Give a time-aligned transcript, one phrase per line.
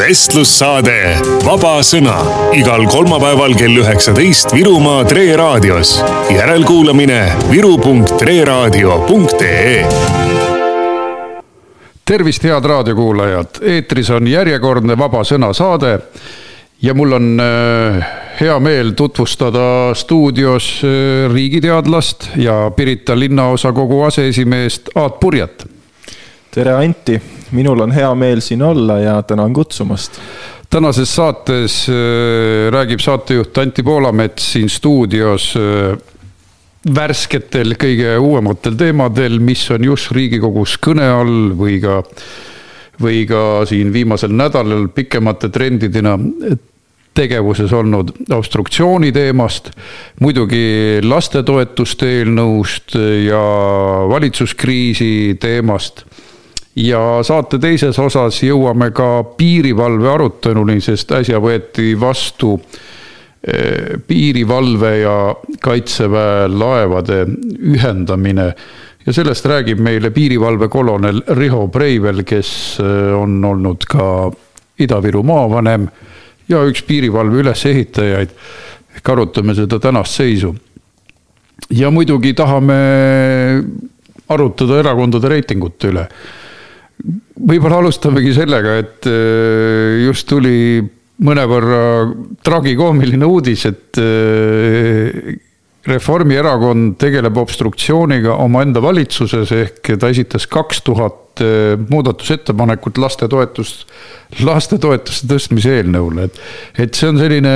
[0.00, 2.14] vestlussaade Vaba Sõna
[2.56, 6.04] igal kolmapäeval kell üheksateist Virumaa Tre raadios.
[6.32, 9.84] järelkuulamine viru.treraadio.ee
[12.04, 16.00] tervist, head raadiokuulajad, eetris on järjekordne Vaba Sõna saade
[16.82, 18.06] ja mul on äh,
[18.40, 25.79] hea meel tutvustada stuudios äh, riigiteadlast ja Pirita linnaosakogu aseesimeest Aat Purjet.
[26.50, 27.20] Tere, Anti,
[27.54, 30.20] minul on hea meel siin olla ja tänan kutsumast.
[30.70, 35.54] tänases saates äh, räägib saatejuht Anti Poolamets siin stuudios
[36.94, 42.00] värsketel, kõige uuematel teemadel, mis on just Riigikogus kõne all või ka,
[43.02, 46.16] või ka siin viimasel nädalal pikemate trendidena
[47.14, 49.72] tegevuses olnud obstruktsiooni teemast,
[50.22, 52.94] muidugi lastetoetuste eelnõust
[53.26, 53.42] ja
[54.08, 56.04] valitsuskriisi teemast.
[56.76, 62.54] Ja saate teises osas jõuame ka piirivalve aruteluni, sest äsja võeti vastu
[63.42, 65.16] eh, piirivalve ja
[65.62, 67.24] kaitseväe laevade
[67.74, 68.52] ühendamine
[69.06, 74.30] ja sellest räägib meile piirivalve kolonel Riho Breivel, kes eh, on olnud ka
[74.80, 75.88] Ida-Viru maavanem
[76.48, 78.30] ja üks piirivalve ülesehitajaid.
[78.96, 80.54] ehk arutame seda tänast seisu.
[81.70, 82.74] ja muidugi tahame
[84.28, 86.08] arutada erakondade reitingute üle.
[87.48, 90.80] Võib-olla alustamegi sellega, et äh, just tuli
[91.20, 91.84] mõnevõrra
[92.44, 95.38] tragikoomiline uudis, et äh,
[95.88, 103.86] Reformierakond tegeleb obstruktsiooniga omaenda valitsuses ehk ta esitas kaks tuhat eh, muudatusettepanekut lastetoetust,
[104.44, 106.40] lastetoetuste tõstmise eelnõule, et,
[106.84, 107.54] et see on selline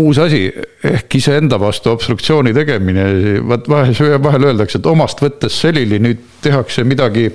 [0.00, 0.46] uus asi
[0.88, 3.04] ehk iseenda vastu obstruktsiooni tegemine,
[3.44, 7.28] vaat vahel, vahel öeldakse, et omast võttes selili, nüüd tehakse midagi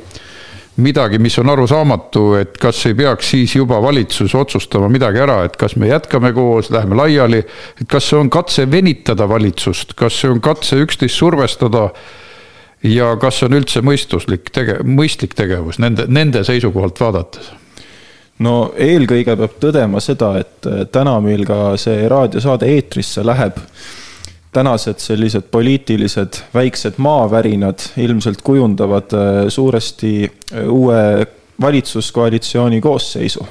[0.77, 5.57] midagi, mis on arusaamatu, et kas ei peaks siis juba valitsus otsustama midagi ära, et
[5.57, 7.43] kas me jätkame koos, läheme laiali.
[7.81, 11.89] et kas see on katse venitada valitsust, kas see on katse üksteist survestada.
[12.83, 17.51] ja kas see on üldse mõistuslik tege-, mõistlik tegevus nende, nende seisukohalt vaadates?
[18.39, 23.57] no eelkõige peab tõdema seda, et täna meil ka see raadiosaade eetrisse läheb
[24.57, 31.27] tänased sellised poliitilised väiksed maavärinad ilmselt kujundavad äh, suuresti äh, uue
[31.61, 33.47] valitsuskoalitsiooni koosseisu.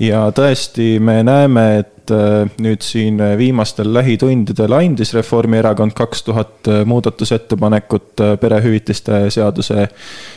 [0.00, 8.24] ja tõesti, me näeme, et äh, nüüd siin viimastel lähitundidel andis Reformierakond kaks tuhat muudatusettepanekut
[8.40, 9.88] perehüvitiste seaduse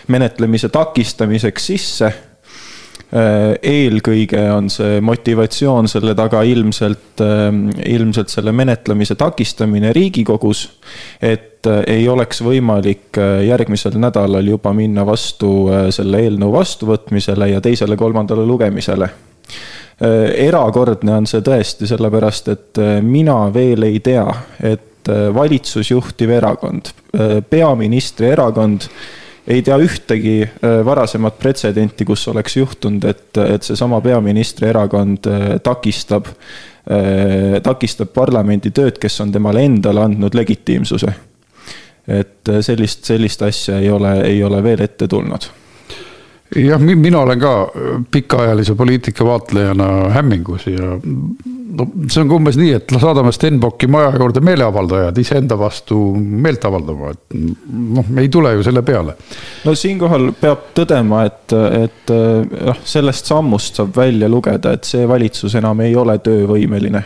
[0.08, 2.14] menetlemise takistamiseks sisse
[3.14, 10.80] eelkõige on see motivatsioon selle taga ilmselt, ähm, ilmselt selle menetlemise takistamine Riigikogus.
[11.22, 17.62] et äh, ei oleks võimalik äh, järgmisel nädalal juba minna vastu selle eelnõu vastuvõtmisele ja
[17.62, 19.10] teisele-kolmandale lugemisele
[20.04, 24.26] erakordne on see tõesti, sellepärast et mina veel ei tea,
[24.60, 26.90] et valitsusjuhtiv erakond,
[27.50, 28.90] peaministri erakond
[29.48, 35.48] ei tea ühtegi äh, varasemat pretsedenti, kus oleks juhtunud, et, et seesama peaministri erakond äh,
[35.64, 36.30] takistab,
[36.88, 41.14] äh, takistab parlamendi tööd, kes on temale endale andnud legitiimsuse.
[42.04, 45.46] et sellist, sellist asja ei ole, ei ole veel ette tulnud
[46.60, 47.54] jah, mina olen ka
[48.12, 50.98] pikaajalise poliitika vaatlejana hämmingus ja
[51.78, 56.66] no see on ka umbes nii, et saadame Stenbocki maja juurde meeleavaldajad iseenda vastu meelt
[56.70, 59.18] avaldama, et noh, ei tule ju selle peale.
[59.66, 65.58] no siinkohal peab tõdema, et, et noh, sellest sammust saab välja lugeda, et see valitsus
[65.60, 67.04] enam ei ole töövõimeline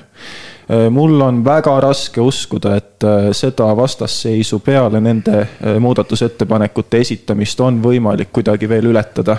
[0.91, 5.45] mul on väga raske uskuda, et seda vastasseisu peale nende
[5.79, 9.37] muudatusettepanekute esitamist on võimalik kuidagi veel ületada.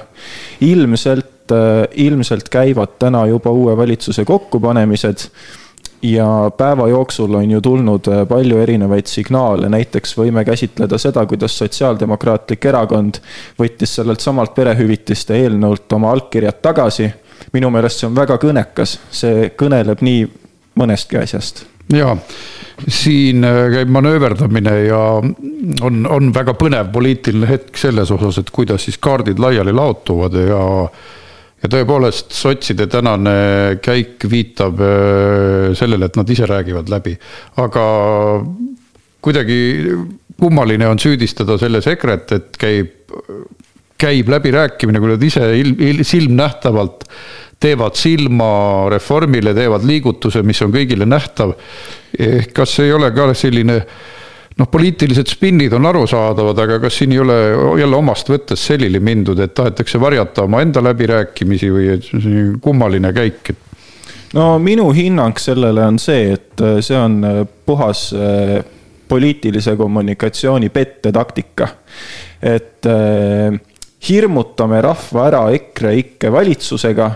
[0.60, 5.28] ilmselt äh, ilmselt käivad täna juba uue valitsuse kokkupanemised
[6.02, 11.58] ja päeva jooksul on ju tulnud äh, palju erinevaid signaale, näiteks võime käsitleda seda, kuidas
[11.58, 13.20] Sotsiaaldemokraatlik Erakond
[13.58, 17.12] võttis sellelt samalt perehüvitiste eelnõult oma allkirjad tagasi.
[17.52, 20.47] minu meelest see on väga kõnekas, see kõneleb nii
[20.78, 21.64] mõnestki asjast.
[21.92, 22.16] jaa,
[22.86, 28.86] siin äh, käib manööverdamine ja on, on väga põnev poliitiline hetk selles osas, et kuidas
[28.88, 30.64] siis kaardid laiali laotuvad ja
[31.58, 33.32] ja tõepoolest, sotside tänane
[33.82, 37.16] käik viitab äh, sellele, et nad ise räägivad läbi,
[37.58, 37.86] aga
[39.24, 39.58] kuidagi
[40.38, 43.16] kummaline on süüdistada selles EKRE-t, et käib,
[43.98, 47.08] käib läbirääkimine, kui nad ise ilm, ilm, silmnähtavalt
[47.60, 51.54] teevad silma reformile, teevad liigutuse, mis on kõigile nähtav.
[52.18, 53.78] ehk kas ei ole ka selline
[54.58, 57.38] noh, poliitilised spinnid on arusaadavad, aga kas siin ei ole
[57.80, 63.68] jälle omast võttes sellini mindud, et tahetakse varjata omaenda läbirääkimisi või kummaline käik, et
[64.36, 68.58] no minu hinnang sellele on see, et äh, see on äh, puhas äh,
[69.08, 71.68] poliitilise kommunikatsiooni pettetaktika.
[72.42, 72.86] et
[74.08, 77.08] hirmutame rahva ära EKREIKE valitsusega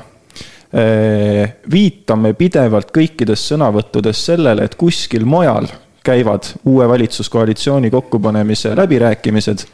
[1.72, 5.66] viitame pidevalt kõikides sõnavõttudes sellele, et kuskil mujal
[6.00, 9.66] käivad uue valitsuskoalitsiooni kokkupanemise läbirääkimised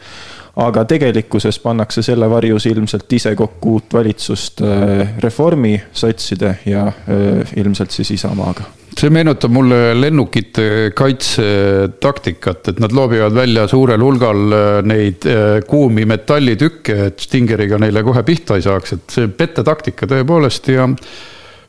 [0.58, 7.54] aga tegelikkuses pannakse selle varjus ilmselt ise kokku uut valitsust äh, Reformi, sotside ja äh,
[7.56, 8.66] ilmselt siis Isamaaga
[8.98, 15.26] see meenutab mulle lennukite kaitsetaktikat, et nad loobivad välja suurel hulgal äh, neid
[15.68, 20.88] kuumi metallitükke, et Stingeriga neile kohe pihta ei saaks, et see pettetaktika tõepoolest ja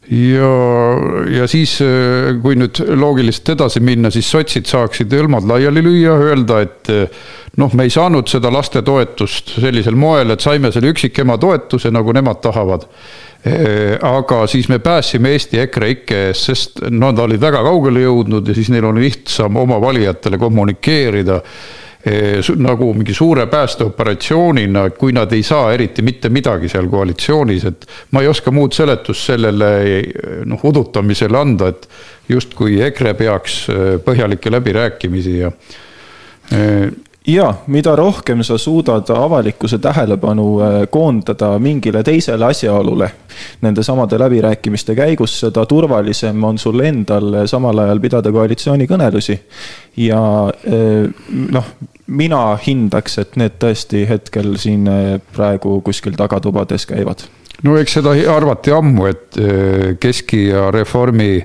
[0.10, 0.52] ja,
[1.30, 1.76] ja siis,
[2.42, 6.90] kui nüüd loogiliselt edasi minna, siis sotsid saaksid hõlmad laiali lüüa, öelda, et
[7.60, 12.42] noh, me ei saanud seda lastetoetust sellisel moel, et saime selle üksikema toetuse, nagu nemad
[12.44, 12.88] tahavad.
[14.04, 18.68] Aga siis me päästsime Eesti EKREIKE ees, sest nad olid väga kaugele jõudnud ja siis
[18.74, 21.40] neil on lihtsam oma valijatele kommunikeerida
[22.60, 27.84] nagu mingi suure päästeoperatsioonina, kui nad ei saa eriti mitte midagi seal koalitsioonis, et
[28.16, 29.72] ma ei oska muud seletust sellele
[30.48, 31.90] noh, udutamisele anda, et
[32.32, 33.58] justkui EKRE peaks
[34.06, 35.52] põhjalikke läbirääkimisi ja
[37.28, 43.12] ja mida rohkem sa suudad avalikkuse tähelepanu äh, koondada mingile teisele asjaolule
[43.62, 49.40] nendesamade läbirääkimiste käigus, seda turvalisem on sul endal samal ajal pidada koalitsioonikõnelusi.
[49.98, 51.10] ja äh,
[51.52, 51.66] noh,
[52.08, 57.28] mina hindaks, et need tõesti hetkel siin äh, praegu kuskil tagatubades käivad.
[57.64, 59.36] no eks seda arvati ammu, et
[60.00, 61.44] Keski ja Reformi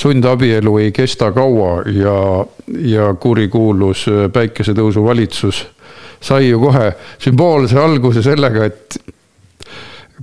[0.00, 2.16] sundabielu ei kesta kaua ja,
[2.88, 5.64] ja kurikuulus päikesetõusu valitsus
[6.20, 8.98] sai ju kohe sümboolse alguse sellega, et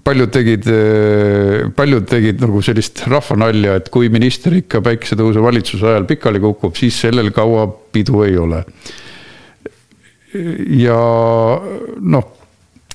[0.06, 0.68] paljud tegid,
[1.76, 7.00] paljud tegid nagu sellist rahvanalja, et kui minister ikka päikesetõusu valitsuse ajal pikali kukub, siis
[7.08, 8.64] sellel kaua pidu ei ole.
[10.78, 10.98] ja
[12.14, 12.37] noh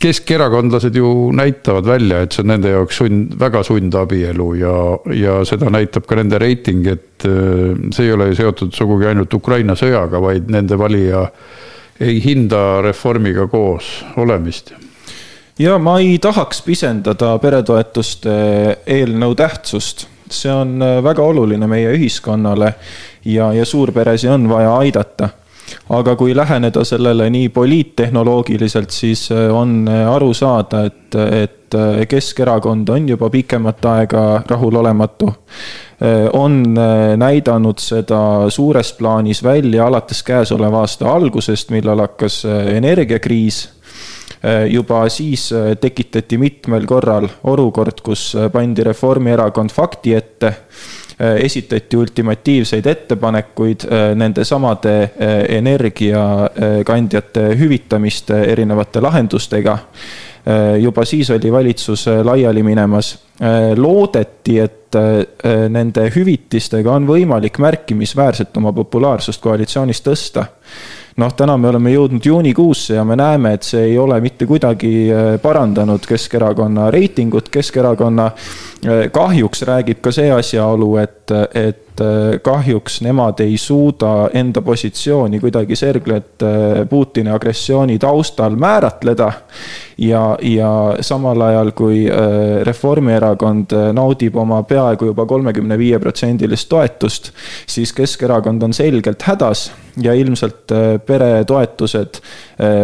[0.02, 4.76] keskerakondlased ju näitavad välja, et see on nende jaoks sund, väga sundabielu ja,
[5.14, 9.76] ja seda näitab ka nende reiting, et äh, see ei ole seotud sugugi ainult Ukraina
[9.78, 11.26] sõjaga, vaid nende valija
[12.02, 14.74] ei hinda reformiga koos olemist.
[15.60, 18.32] Ja ma ei tahaks pisendada peretoetuste
[18.88, 22.72] eelnõu tähtsust, see on äh, väga oluline meie ühiskonnale
[23.28, 25.30] ja, ja suurperesi on vaja aidata
[25.90, 32.06] aga kui läheneda sellele nii poliittehnoloogiliselt, siis äh, on äh, aru saada, et, et äh,
[32.08, 35.32] Keskerakond on juba pikemat aega rahulolematu.
[36.32, 36.74] on
[37.16, 42.40] näidanud seda suures plaanis välja alates käesoleva aasta algusest, millal hakkas
[42.74, 43.60] energiakriis
[44.70, 45.48] juba siis
[45.80, 50.54] tekitati mitmel korral olukord, kus pandi Reformierakond fakti ette
[51.22, 55.08] Äh, esitati ultimatiivseid ettepanekuid äh, nendesamade äh,
[55.58, 59.78] energiakandjate hüvitamiste erinevate lahendustega.
[60.80, 63.18] juba siis oli valitsus laiali minemas.
[63.76, 64.96] loodeti, et
[65.70, 70.44] nende hüvitistega on võimalik märkimisväärselt oma populaarsust koalitsioonis tõsta
[71.16, 74.92] noh, täna me oleme jõudnud juunikuusse ja me näeme, et see ei ole mitte kuidagi
[75.42, 78.30] parandanud Keskerakonna reitingut, Keskerakonna
[79.12, 81.91] kahjuks räägib ka see asjaolu, et, et
[82.42, 86.44] kahjuks nemad ei suuda enda positsiooni kuidagi Serglet
[86.88, 89.32] Putini agressiooni taustal määratleda.
[89.98, 92.06] ja, ja samal ajal, kui
[92.62, 97.30] Reformierakond naudib oma peaaegu juba kolmekümne viie protsendilist toetust,
[97.66, 99.70] siis Keskerakond on selgelt hädas
[100.00, 100.72] ja ilmselt
[101.06, 102.22] peretoetused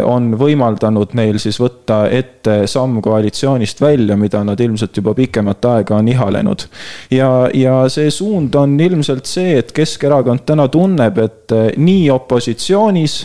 [0.04, 5.96] on võimaldanud neil siis võtta ette samm koalitsioonist välja, mida nad ilmselt juba pikemat aega
[5.96, 6.66] on ihalenud.
[7.10, 13.18] ja, ja see suund on ilmselt see, et Keskerakond täna tunneb, et nii opositsioonis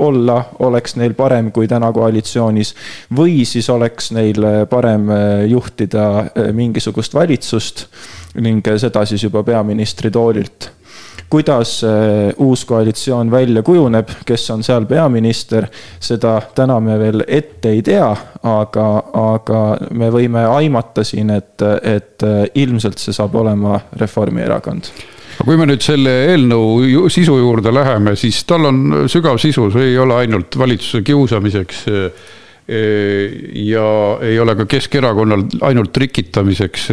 [0.00, 2.74] olla oleks neil parem kui täna koalitsioonis.
[3.16, 5.10] või siis oleks neil parem
[5.46, 7.86] juhtida mingisugust valitsust
[8.40, 10.70] ning seda siis juba peaministri toolilt
[11.30, 15.68] kuidas äh, uus koalitsioon välja kujuneb, kes on seal peaminister,
[16.00, 18.08] seda täna me veel ette ei tea,
[18.42, 18.88] aga,
[19.34, 24.90] aga me võime aimata siin, et, et äh, ilmselt see saab olema Reformierakond.
[25.38, 29.92] Aga kui me nüüd selle eelnõu sisu juurde läheme, siis tal on sügav sisu, see
[29.92, 31.84] ei ole ainult valitsuse kiusamiseks
[32.68, 36.90] ja ei ole ka Keskerakonnal ainult trikitamiseks.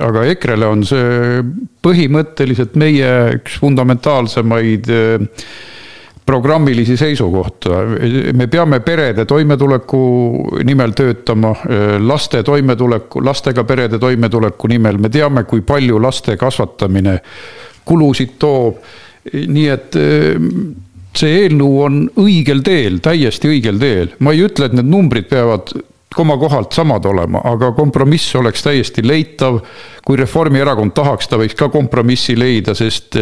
[0.00, 1.42] aga EKRE-le on see
[1.84, 4.88] põhimõtteliselt meie üks fundamentaalsemaid
[6.24, 7.68] programmilisi seisukohti.
[8.32, 10.00] me peame perede toimetuleku
[10.64, 11.52] nimel töötama,
[12.00, 17.18] laste toimetuleku, lastega perede toimetuleku nimel, me teame, kui palju laste kasvatamine
[17.84, 18.80] kulusid toob.
[19.34, 19.96] nii et
[21.18, 25.74] see eelnõu on õigel teel, täiesti õigel teel, ma ei ütle, et need numbrid peavad
[26.14, 29.60] komakohalt samad olema, aga kompromiss oleks täiesti leitav.
[30.04, 33.16] kui Reformierakond tahaks, ta võiks ka kompromissi leida, sest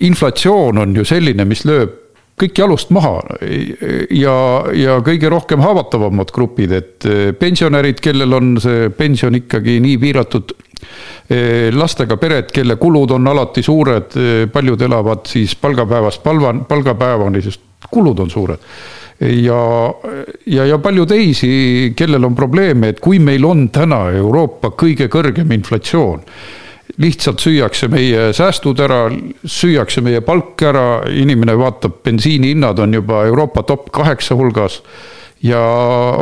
[0.00, 2.01] inflatsioon on ju selline, mis lööb
[2.42, 3.20] kõik jalust maha
[4.10, 4.36] ja,
[4.74, 10.56] ja kõige rohkem haavatavamad grupid, et eh, pensionärid, kellel on see pension ikkagi nii piiratud.
[11.30, 17.42] Eh, lastega pered, kelle kulud on alati suured, eh, paljud elavad siis palgapäevast palva, palgapäevani,
[17.44, 18.66] sest kulud on suured
[19.22, 19.94] ja,
[20.46, 25.52] ja, ja palju teisi, kellel on probleeme, et kui meil on täna Euroopa kõige kõrgem
[25.54, 26.24] inflatsioon
[26.98, 29.06] lihtsalt süüakse meie säästud ära,
[29.44, 34.82] süüakse meie palk ära, inimene vaatab, bensiinihinnad on juba Euroopa top kaheksa hulgas.
[35.42, 35.58] ja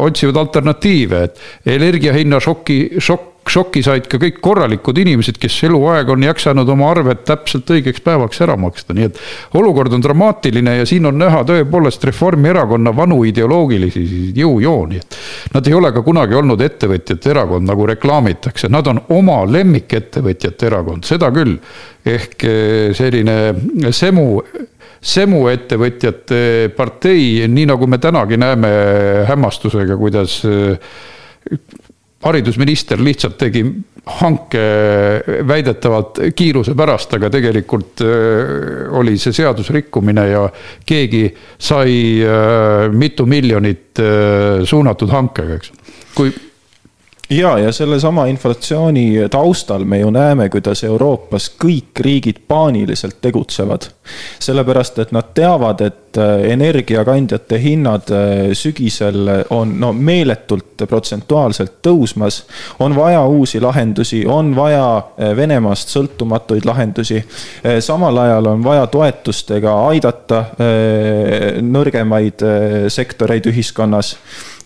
[0.01, 6.25] otsivad alternatiive, et energiahinna šoki, šokk šokki said ka kõik korralikud inimesed, kes eluaeg on
[6.25, 9.21] jaksanud oma arved täpselt õigeks päevaks ära maksta, nii et.
[9.59, 14.05] olukord on dramaatiline ja siin on näha tõepoolest Reformierakonna vanu ideoloogilisi
[14.39, 15.01] jõujooni.
[15.55, 21.07] Nad ei ole ka kunagi olnud ettevõtjate erakond, nagu reklaamitakse, nad on oma lemmikettevõtjate erakond,
[21.09, 21.59] seda küll.
[22.07, 24.41] ehk eh, selline semu
[25.01, 28.71] semu ettevõtjate partei, nii nagu me tänagi näeme
[29.29, 30.77] hämmastusega, kuidas eh,
[32.25, 33.63] haridusminister lihtsalt tegi
[34.21, 34.61] hanke
[35.49, 40.45] väidetavalt kiiruse pärast, aga tegelikult äh, oli see seadusrikkumine ja
[40.87, 41.27] keegi
[41.61, 45.73] sai äh, mitu miljonit äh, suunatud hankega, eks.
[46.17, 46.33] kui
[47.31, 53.91] ja, ja sellesama inflatsiooni taustal me ju näeme, kuidas Euroopas kõik riigid paaniliselt tegutsevad.
[54.39, 62.43] sellepärast, et nad teavad, et äh, energiakandjate hinnad äh, sügisel on no meeletult protsentuaalselt tõusmas.
[62.79, 67.25] on vaja uusi lahendusi, on vaja äh, Venemaast sõltumatuid lahendusi.
[67.81, 70.45] samal ajal on vaja toetustega aidata
[71.61, 72.43] nõrgemaid
[72.89, 74.17] sektoreid ühiskonnas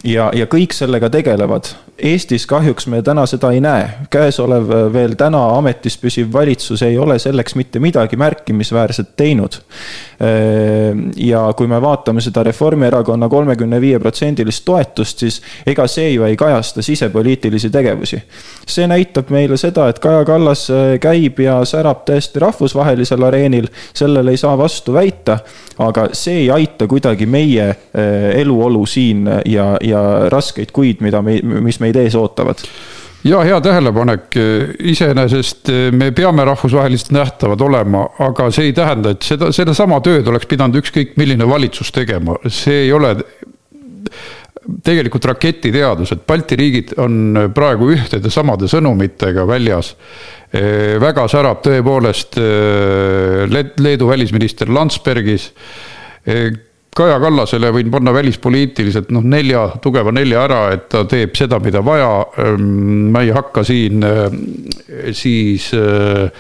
[0.05, 3.87] ja, ja kõik sellega tegelevad Eestis kahjuks me täna seda ei näe.
[4.11, 9.55] käesolev äh, veel täna ametis püsiv valitsus ei ole selleks mitte midagi märkimisväärset teinud.
[9.55, 16.27] Äh, ja kui me vaatame seda Reformierakonna kolmekümne viie protsendilist toetust, siis ega see ju
[16.27, 18.23] ei kajasta sisepoliitilisi tegevusi.
[18.67, 24.35] see näitab meile seda, et Kaja Kallas äh, käib ja särab täiesti rahvusvahelisel areenil, sellele
[24.35, 25.39] ei saa vastu väita.
[25.79, 27.75] aga see ei aita kuidagi meie
[28.35, 32.65] eluolu siin ja, ja raskeid kuid, mida me, mis meid ees ootavad.
[33.25, 34.35] Ja hea tähelepanek,
[34.93, 40.49] iseenesest me peame rahvusvaheliselt nähtavad olema, aga see ei tähenda, et seda, sedasama tööd oleks
[40.51, 43.15] pidanud ükskõik milline valitsus tegema, see ei ole
[44.85, 49.95] tegelikult raketiteadus, et Balti riigid on praegu ühtede samade sõnumitega väljas.
[51.01, 52.37] väga särab tõepoolest
[53.81, 55.51] Leedu välisminister Landsbergis
[56.95, 61.83] Kaja Kallasele võin panna välispoliitiliselt noh, nelja, tugeva nelja ära, et ta teeb seda, mida
[61.83, 62.13] vaja.
[62.39, 64.37] Ehm, ma ei hakka siin äh,
[65.17, 66.31] siis äh,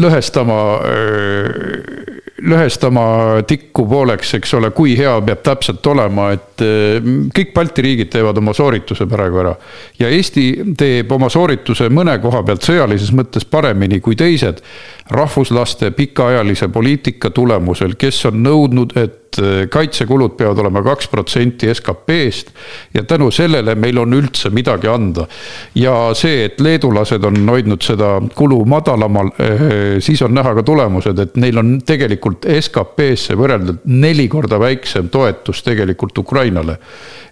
[0.00, 3.04] lõhestama äh, lõhestama
[3.46, 8.38] tikku pooleks, eks ole, kui hea peab täpselt olema, et eh, kõik Balti riigid teevad
[8.38, 9.54] oma soorituse praegu ära.
[9.98, 14.62] ja Eesti teeb oma soorituse mõne koha pealt sõjalises mõttes paremini kui teised
[15.10, 21.68] rahvuslaste pikaajalise poliitika tulemusel, kes on nõudnud, et et äh, kaitsekulud peavad olema kaks protsenti
[21.74, 22.52] SKP-st
[22.94, 25.26] ja tänu sellele meil on üldse midagi anda.
[25.74, 29.64] ja see, et leedulased on hoidnud seda kulu madalamal, äh,
[30.00, 35.62] siis on näha ka tulemused, et neil on tegelikult SKP-sse võrreldes neli korda väiksem toetus
[35.62, 36.78] tegelikult Ukrainale.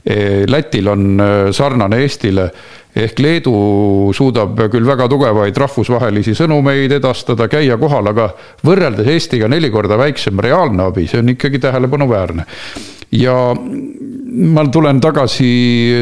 [0.06, 1.22] Äh, Lätil on
[1.52, 2.50] sarnane Eestile
[2.96, 3.54] ehk Leedu
[4.16, 8.30] suudab küll väga tugevaid rahvusvahelisi sõnumeid edastada, käia kohal, aga
[8.64, 12.46] võrreldes Eestiga neli korda väiksem reaalne abi, see on ikkagi tähelepanuväärne.
[13.12, 13.54] Ja
[14.36, 15.48] ma tulen tagasi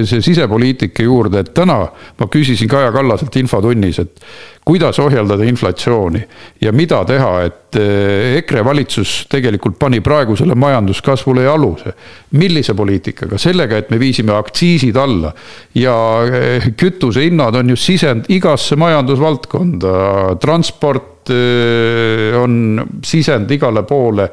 [0.09, 1.85] see sisepoliitika juurde, et täna
[2.19, 4.25] ma küsisin Kaja Kallaselt infotunnis, et
[4.65, 6.23] kuidas ohjeldada inflatsiooni
[6.65, 11.95] ja mida teha, et eh, EKRE valitsus tegelikult pani praegusele majanduskasvule aluse.
[12.35, 15.33] millise poliitikaga, sellega, et me viisime aktsiisid alla
[15.75, 24.28] ja eh, kütusehinnad on ju sisend igasse majandusvaldkonda, transport poolt on sisend igale poole.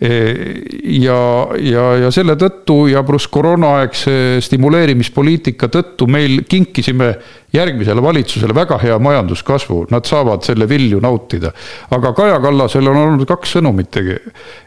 [0.00, 7.14] ja, ja, ja selle tõttu ja pluss koroonaaegse stimuleerimispoliitika tõttu meil kinkisime
[7.52, 11.52] järgmisele valitsusele väga hea majanduskasvu, nad saavad selle vilju nautida.
[11.90, 13.96] aga Kaja Kallasel on olnud kaks sõnumit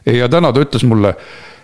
[0.05, 1.13] ja täna ta ütles mulle,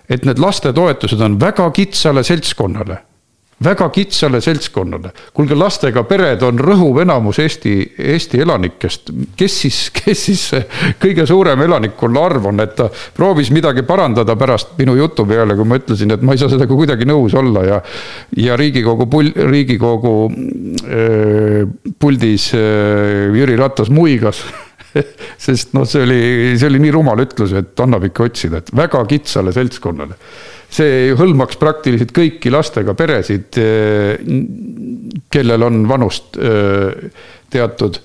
[0.09, 3.14] et need lastetoetused on väga kitsale seltskonnale
[3.63, 5.11] väga kitsale seltskonnale.
[5.33, 9.11] kuulge, lastega pered on rõhuv enamus Eesti, Eesti elanikest.
[9.37, 10.43] kes siis, kes siis
[10.99, 15.65] kõige suurem elanikkonna arv on, et ta proovis midagi parandada pärast minu jutu peale, kui
[15.65, 17.81] ma ütlesin, et ma ei saa sellega kuidagi nõus olla ja.
[18.37, 21.63] ja riigikogu pul-, riigikogu äh,
[21.99, 24.43] puldis äh, Jüri Ratas muigas
[25.45, 26.19] sest noh, see oli,
[26.59, 30.19] see oli nii rumal ütlus, et annab ikka otsida, et väga kitsale seltskonnale.
[30.75, 34.15] See hõlmaks praktiliselt kõiki lastega peresid, eh,
[35.31, 37.11] kellel on vanust eh,
[37.53, 37.99] teatud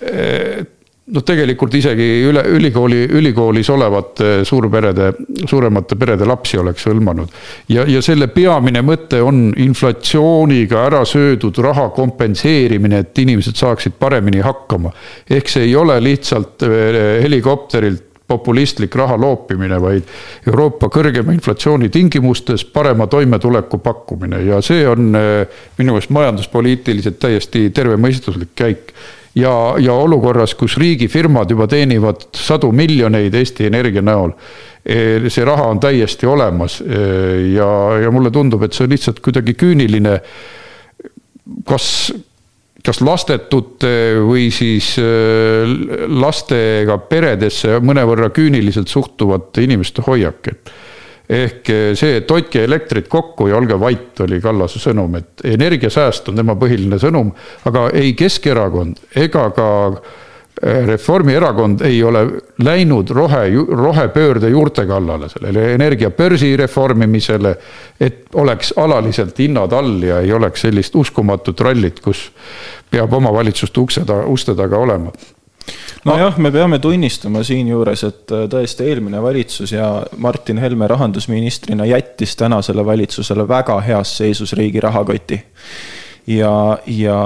[0.00, 0.66] eh,
[1.14, 5.12] noh, tegelikult isegi üle ülikooli, ülikoolis olevate suurperede,
[5.48, 7.32] suuremate perede lapsi oleks hõlmanud.
[7.68, 14.42] ja, ja selle peamine mõte on inflatsiooniga ära söödud raha kompenseerimine, et inimesed saaksid paremini
[14.44, 14.92] hakkama.
[15.30, 16.66] ehk see ei ole lihtsalt
[17.22, 20.08] helikopterilt populistlik raha loopimine, vaid
[20.46, 27.68] Euroopa kõrgema inflatsiooni tingimustes parema toimetuleku pakkumine ja see on eh, minu meelest majanduspoliitiliselt täiesti
[27.74, 28.92] tervemõistuslik käik.
[29.38, 34.34] Ja, ja olukorras, kus riigifirmad juba teenivad sadu miljoneid Eesti Energia näol,
[34.84, 37.68] eh, see raha on täiesti olemas eh, ja,
[38.04, 40.18] ja mulle tundub, et see on lihtsalt kuidagi küüniline
[41.68, 41.90] kas
[42.88, 43.90] kas lastetute
[44.24, 45.68] või siis äh,
[46.08, 50.72] lastega peredesse mõnevõrra küüniliselt suhtuvate inimeste hoiak, et
[51.28, 56.32] ehk äh, see, et hoidke elektrit kokku ja olge vait, oli Kallase sõnum, et energiasääst
[56.32, 57.34] on tema põhiline sõnum,
[57.68, 59.68] aga ei Keskerakond ega ka
[60.62, 62.24] Reformierakond ei ole
[62.66, 67.56] läinud rohe, rohepöörde juurte kallale, sellele energiabörsi reformimisele.
[68.00, 72.32] et oleks alaliselt hinnad all ja ei oleks sellist uskumatut rallit, kus
[72.90, 75.12] peab omavalitsuste ukse taga, uste taga olema
[76.08, 82.36] nojah, me peame tunnistama siinjuures, et äh, tõesti eelmine valitsus ja Martin Helme rahandusministrina jättis
[82.36, 85.40] tänasele valitsusele väga heas seisus riigi rahakoti.
[86.28, 87.20] Ja, ja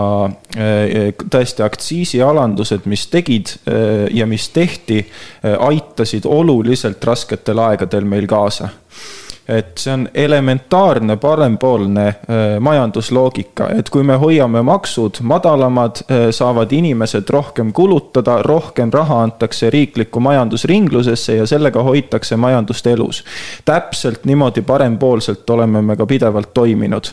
[0.55, 8.31] äh, tõesti aktsiisialandused, mis tegid äh, ja mis tehti, äh, aitasid oluliselt rasketel aegadel meil
[8.31, 8.71] kaasa
[9.49, 12.15] et see on elementaarne parempoolne äh,
[12.61, 19.71] majandusloogika, et kui me hoiame maksud madalamad, äh, saavad inimesed rohkem kulutada, rohkem raha antakse
[19.71, 23.25] riiklikku majandusringlusesse ja sellega hoitakse majandust elus.
[23.65, 27.05] täpselt niimoodi parempoolselt oleme me ka pidevalt toiminud.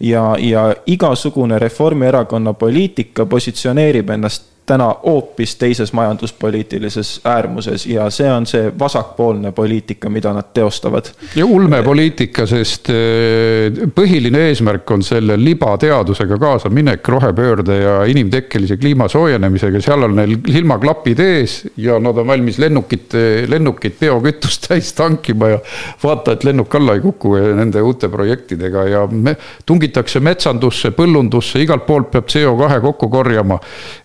[0.00, 8.46] ja, ja igasugune Reformierakonna poliitika positsioneerib ennast täna hoopis teises majanduspoliitilises äärmuses ja see on
[8.46, 11.10] see vasakpoolne poliitika, mida nad teostavad.
[11.36, 19.82] ja ulmepoliitika, sest eh, põhiline eesmärk on selle libateadusega kaasaminek rohepöörde ja inimtekkelise kliima soojenemisega,
[19.82, 23.16] seal on neil silmaklapid ees ja nad on valmis lennukit,
[23.48, 25.58] lennukit biokütust täis tankima ja
[26.02, 28.84] vaata, et lennuk alla ei kuku nende uute projektidega.
[28.88, 33.58] Ja me, tungitakse metsandusse, põllundusse, igalt poolt peab CO2 kokku korjama.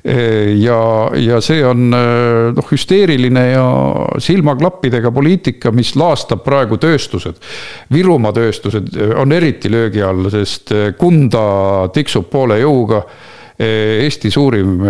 [0.04, 0.80] Eh, ja,
[1.20, 3.68] ja see on noh, hüsteeriline ja
[4.24, 7.40] silmaklappidega poliitika, mis laastab praegu tööstused.
[7.94, 11.46] Virumaa tööstused on eriti löögi all, sest Kunda
[11.96, 13.06] tiksub poole jõuga
[13.56, 14.82] Eesti suurim,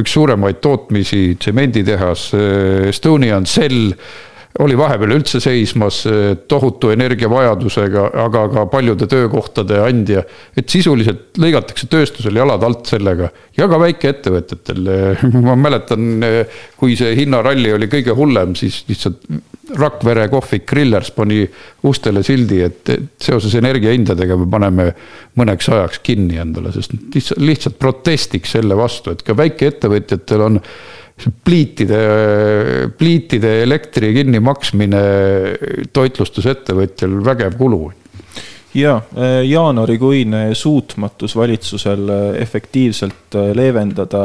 [0.00, 2.32] üks suuremaid tootmisi, tsemenditehas,
[2.90, 3.92] Estonian Cell
[4.60, 6.02] oli vahepeal üldse seismas
[6.48, 10.24] tohutu energiavajadusega, aga ka paljude töökohtade andja.
[10.56, 14.90] et sisuliselt lõigatakse tööstusel jalad alt sellega ja ka väikeettevõtetel.
[15.46, 16.26] ma mäletan,
[16.76, 19.24] kui see hinnaralli oli kõige hullem, siis lihtsalt
[19.78, 21.44] Rakvere kohvik Grillers pani
[21.88, 22.90] ustele sildi, et
[23.22, 24.88] seoses energiahindadega me paneme
[25.38, 30.60] mõneks ajaks kinni endale, sest lihtsalt, lihtsalt protestiks selle vastu, et ka väikeettevõtjatel on
[31.44, 31.98] pliitide,
[32.98, 35.02] pliitide elektri kinnimaksmine
[35.92, 37.82] toitlustusettevõtjal vägev kulu.
[38.74, 44.22] Ja eh, jaanuarikuine suutmatus valitsusel eh, efektiivselt eh, leevendada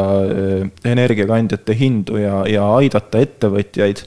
[0.86, 4.06] energiakandjate hindu ja, ja aidata ettevõtjaid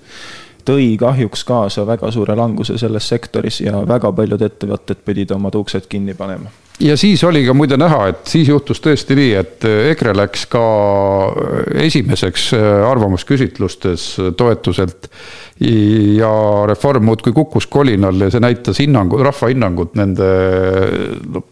[0.64, 5.88] tõi kahjuks kaasa väga suure languse selles sektoris ja väga paljud ettevõtted pidid omad uksed
[5.92, 6.48] kinni panema
[6.80, 10.62] ja siis oli ka muide näha, et siis juhtus tõesti nii, et EKRE läks ka
[11.86, 12.50] esimeseks
[12.90, 15.10] arvamusküsitlustes toetuselt.
[15.60, 16.30] ja
[16.66, 20.28] Reform muudkui kukkus kolinal ja see näitas hinnangu, rahva hinnangut nende
[21.34, 21.42] no,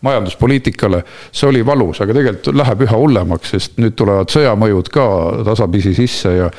[0.00, 1.02] majanduspoliitikale.
[1.32, 5.08] see oli valus, aga tegelikult läheb üha hullemaks, sest nüüd tulevad sõjamõjud ka
[5.48, 6.52] tasapisi sisse ja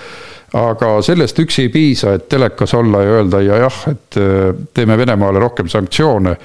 [0.59, 4.97] aga sellest üksi ei piisa, et telekas olla ja öelda ja jah, et äh, teeme
[4.97, 6.35] Venemaale rohkem sanktsioone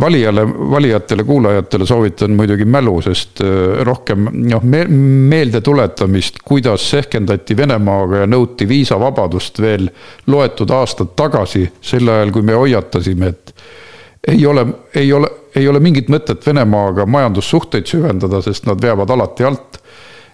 [0.00, 4.84] valijale, valijatele, kuulajatele soovitan muidugi mälu, sest äh, rohkem noh me,
[5.28, 9.90] meeldetuletamist, kuidas sehkendati Venemaaga ja nõuti viisavabadust veel
[10.26, 13.54] loetud aastad tagasi, sel ajal, kui me hoiatasime, et
[14.32, 19.44] ei ole, ei ole, ei ole mingit mõtet Venemaaga majandussuhteid süvendada, sest nad veavad alati
[19.44, 19.80] alt.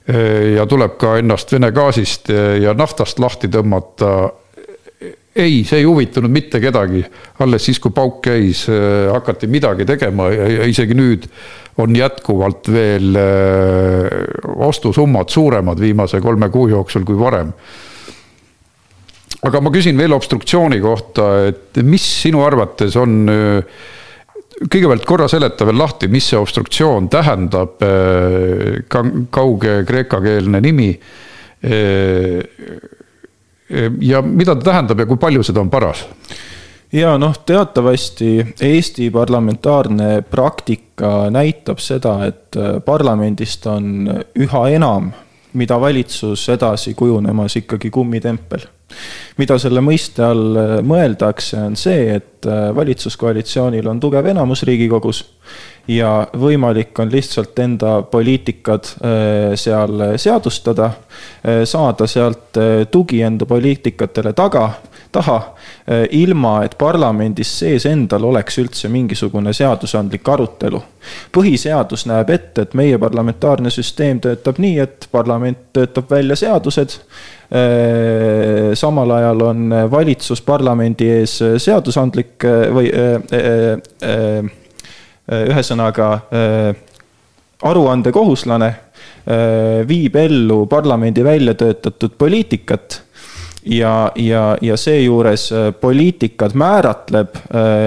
[0.08, 2.30] Äh, ja tuleb ka ennast Vene gaasist
[2.62, 4.30] ja naftast lahti tõmmata
[5.38, 7.04] ei, see ei huvitanud mitte kedagi.
[7.38, 11.28] alles siis, kui pauk käis, äh, hakati midagi tegema ja isegi nüüd
[11.78, 14.08] on jätkuvalt veel äh,
[14.66, 17.52] ostusummad suuremad viimase kolme kuu jooksul kui varem.
[19.42, 23.62] aga ma küsin veel obstruktsiooni kohta, et mis sinu arvates on äh,
[24.58, 27.78] kõigepealt korra seleta veel lahti, mis see obstruktsioon tähendab,
[29.30, 30.88] kauge kreekakeelne nimi
[34.00, 36.06] ja mida ta tähendab ja kui palju seda on paras?
[36.92, 45.12] ja noh, teatavasti Eesti parlamentaarne praktika näitab seda, et äh, parlamendist on üha enam,
[45.52, 48.66] mida valitsus edasi kujunemas ikkagi kummitempel.
[49.36, 55.24] mida selle mõiste all äh, mõeldakse, on see, et äh, valitsuskoalitsioonil on tugev enamus Riigikogus
[55.88, 60.90] ja võimalik on lihtsalt enda poliitikad äh, seal seadustada,
[61.46, 64.70] äh, saada sealt äh, tugi enda poliitikatele taga,
[65.12, 65.38] taha,
[66.12, 70.82] ilma et parlamendis sees endal oleks üldse mingisugune seadusandlik arutelu.
[71.32, 76.98] põhiseadus näeb ette, et meie parlamentaarne süsteem töötab nii, et parlament töötab välja seadused,
[78.76, 82.44] samal ajal on valitsus parlamendi ees seadusandlik
[82.76, 82.92] või
[83.98, 84.57] Äh, ühesõnaga äh,
[87.62, 93.02] aruandekohuslane äh, viib ellu parlamendi välja töötatud poliitikat
[93.64, 97.34] ja, ja, ja seejuures poliitikad määratleb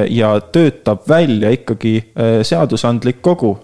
[0.09, 1.95] ja töötab välja ikkagi
[2.43, 3.55] seadusandlik kogu.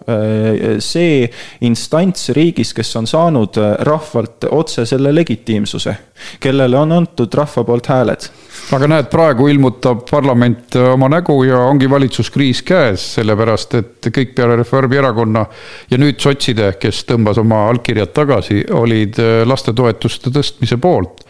[0.80, 1.28] see
[1.62, 5.96] instants riigis, kes on saanud rahvalt otse selle legitiimsuse,
[6.40, 8.32] kellele on antud rahva poolt hääled
[8.76, 14.34] aga näed, praegu ilmutab parlament äh, oma nägu ja ongi valitsuskriis käes, sellepärast et kõik
[14.36, 15.46] peale Reformierakonna
[15.92, 21.24] ja nüüd sotside, kes tõmbas oma allkirjad tagasi, olid äh, lastetoetuste tõstmise poolt.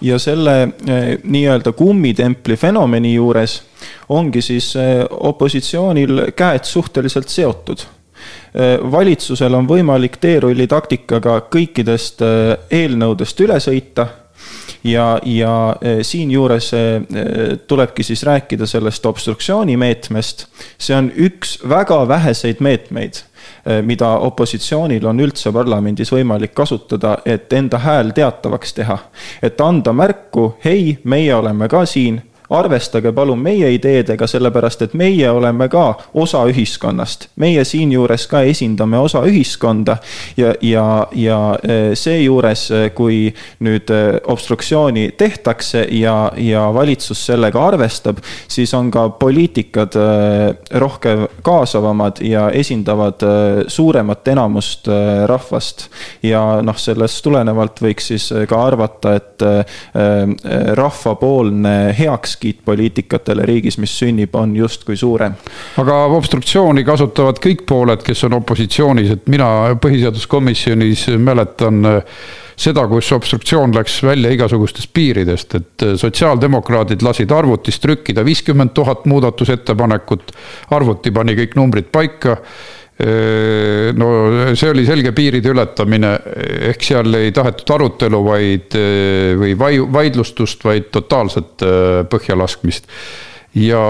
[0.00, 3.60] ja selle äh, nii-öelda kummitempli fenomeni juures
[4.08, 4.74] ongi siis
[5.10, 7.84] opositsioonil käed suhteliselt seotud
[8.90, 12.22] valitsusel on võimalik teerulli taktikaga kõikidest
[12.70, 14.06] eelnõudest üle sõita
[14.84, 20.46] ja, ja e, siinjuures e, e, tulebki siis rääkida sellest obstruktsioonimeetmest.
[20.78, 23.22] see on üks väga väheseid meetmeid
[23.84, 28.98] mida opositsioonil on üldse parlamendis võimalik kasutada, et enda hääl teatavaks teha.
[29.42, 35.30] et anda märku, hei, meie oleme ka siin arvestage palun meie ideedega, sellepärast et meie
[35.30, 37.28] oleme ka osa ühiskonnast.
[37.36, 39.96] meie siinjuures ka esindame osa ühiskonda
[40.36, 43.32] ja, ja, ja eh, seejuures, eh, kui
[43.64, 49.96] nüüd eh, obstruktsiooni tehtakse ja, ja valitsus sellega arvestab, siis on ka poliitikad
[50.80, 53.22] rohkem kaasavamad ja esindavad
[53.68, 54.88] suuremat enamust
[55.26, 55.88] rahvast.
[56.22, 59.44] ja noh, sellest tulenevalt võiks siis ka arvata, et
[60.76, 65.34] rahvapoolne heakskiit heakskiit poliitikatele riigis, mis sünnib, on justkui suurem.
[65.78, 72.02] aga obstruktsiooni kasutavad kõik pooled, kes on opositsioonis, et mina põhiseaduskomisjonis mäletan äh,
[72.56, 79.06] seda, kus obstruktsioon läks välja igasugustest piiridest, et äh, sotsiaaldemokraadid lasid arvutis trükkida viiskümmend tuhat
[79.06, 80.32] muudatusettepanekut,
[80.70, 82.38] arvuti pani kõik numbrid paika
[82.94, 84.08] no
[84.54, 86.12] see oli selge piiride ületamine,
[86.70, 88.76] ehk seal ei tahetud arutelu, vaid
[89.40, 91.64] või vaidlustust, vaid totaalset
[92.12, 92.86] põhjalaskmist
[93.54, 93.84] ja,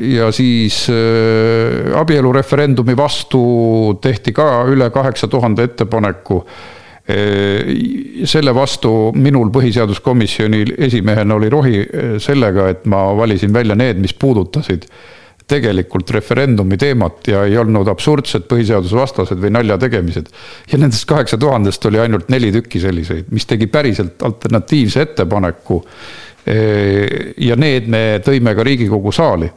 [0.00, 3.42] ja siis äh, abielureferendumi vastu
[4.02, 6.42] tehti ka üle kaheksa tuhande ettepaneku.
[7.10, 7.72] Äh,
[8.30, 14.14] selle vastu minul põhiseaduskomisjoni esimehena oli rohi äh, sellega, et ma valisin välja need, mis
[14.14, 14.88] puudutasid
[15.48, 20.28] tegelikult referendumi teemat ja ei olnud absurdsed põhiseadusvastased või naljategemised.
[20.72, 25.82] ja nendest kaheksa tuhandest oli ainult neli tükki selliseid, mis tegi päriselt alternatiivse ettepaneku
[27.38, 29.50] ja need me tõime ka Riigikogu saali.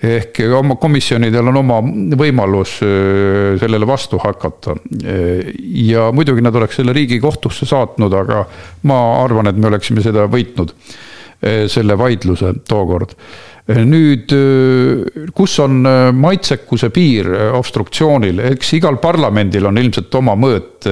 [0.00, 1.80] ehk oma komisjonidel on oma
[2.16, 2.78] võimalus
[3.60, 4.76] sellele vastu hakata.
[5.74, 8.44] ja muidugi nad oleks selle Riigikohtusse saatnud, aga
[8.82, 10.72] ma arvan, et me oleksime seda võitnud,
[11.68, 13.16] selle vaidluse tookord
[13.84, 14.32] nüüd,
[15.36, 15.84] kus on
[16.16, 20.88] maitsekuse piir obstruktsioonil, eks igal parlamendil on ilmselt oma mõõt,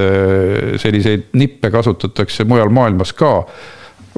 [0.78, 3.32] selliseid nippe kasutatakse mujal maailmas ka.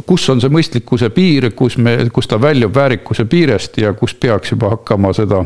[0.07, 4.55] Kus on see mõistlikkuse piir, kus me, kus ta väljub väärikuse piirest ja kus peaks
[4.55, 5.45] juba hakkama seda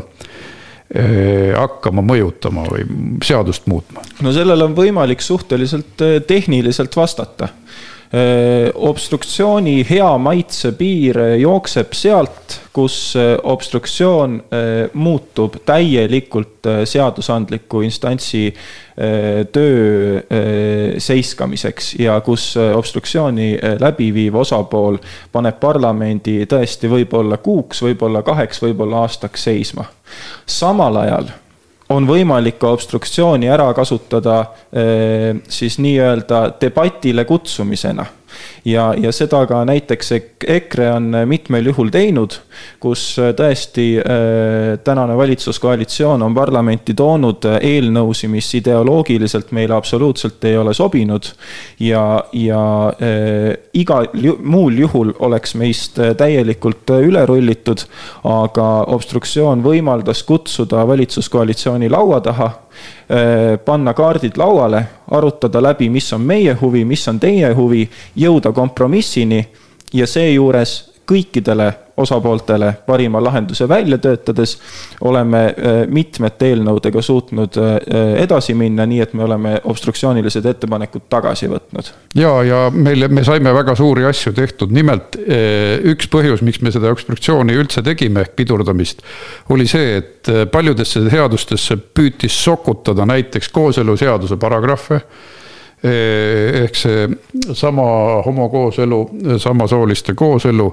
[1.59, 2.83] hakkama mõjutama või
[3.25, 4.03] seadust muutma?
[4.21, 7.49] no sellele on võimalik suhteliselt eh, tehniliselt vastata.
[7.49, 7.94] Äh,
[8.75, 18.47] obstruktsiooni hea maitse piir jookseb sealt, kus äh, obstruktsioon äh, muutub täielikult seadusandliku instantsi
[19.51, 20.21] töö
[21.03, 24.97] seiskamiseks ja kus obstruktsiooni läbi viiv osapool
[25.35, 29.85] paneb parlamendi tõesti võib-olla kuuks, võib-olla kaheks, võib-olla aastaks seisma.
[30.47, 31.27] samal ajal
[31.89, 34.39] on võimalik ka obstruktsiooni ära kasutada
[34.73, 38.05] eh, siis nii-öelda debatile kutsumisena
[38.65, 40.11] ja, ja seda ka näiteks
[40.47, 42.37] EKRE on mitmel juhul teinud,
[42.81, 43.03] kus
[43.37, 51.31] tõesti äh, tänane valitsuskoalitsioon on parlamenti toonud eelnõusid, mis ideoloogiliselt meile absoluutselt ei ole sobinud.
[51.79, 54.09] ja, ja äh, igal
[54.41, 57.85] muul juhul oleks meist täielikult üle rullitud,
[58.23, 62.64] aga obstruktsioon võimaldas kutsuda valitsuskoalitsiooni laua taha Äh,
[63.65, 67.83] panna kaardid lauale, arutada läbi, mis on meie huvi, mis on teie huvi,
[68.17, 69.43] jõuda kompromissini
[69.93, 74.57] ja seejuures kõikidele osapooltele parima lahenduse välja töötades
[75.01, 77.75] oleme äh, mitmete eelnõudega suutnud äh,
[78.23, 81.91] edasi minna, nii et me oleme obstruktsioonilised ettepanekud tagasi võtnud.
[82.19, 86.73] ja, ja meil, me saime väga suuri asju tehtud, nimelt äh, üks põhjus, miks me
[86.75, 89.05] seda obstruktsiooni üldse tegime ehk pidurdamist,
[89.55, 95.01] oli see, et paljudesse seadustesse püüti sokutada näiteks kooseluseaduse paragrahve
[95.85, 97.07] ehk see
[97.53, 97.85] sama
[98.25, 98.99] homokooselu,
[99.37, 100.67] samasooliste kooselu.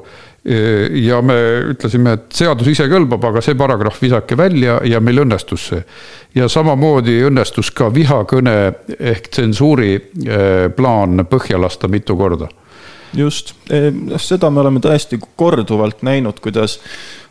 [0.44, 1.34] Eh, ja me
[1.70, 5.84] ütlesime, et seadus ise kõlbab, aga see paragrahv visake välja ja meil õnnestus see.
[6.34, 8.56] ja samamoodi õnnestus ka vihakõne
[8.98, 12.48] ehk tsensuuri eh, plaan põhja lasta mitu korda
[13.14, 13.54] just,
[14.16, 16.78] seda me oleme tõesti korduvalt näinud, kuidas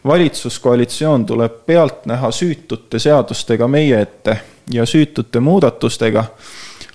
[0.07, 4.37] valitsuskoalitsioon tuleb pealtnäha süütute seadustega meie ette
[4.71, 6.25] ja süütute muudatustega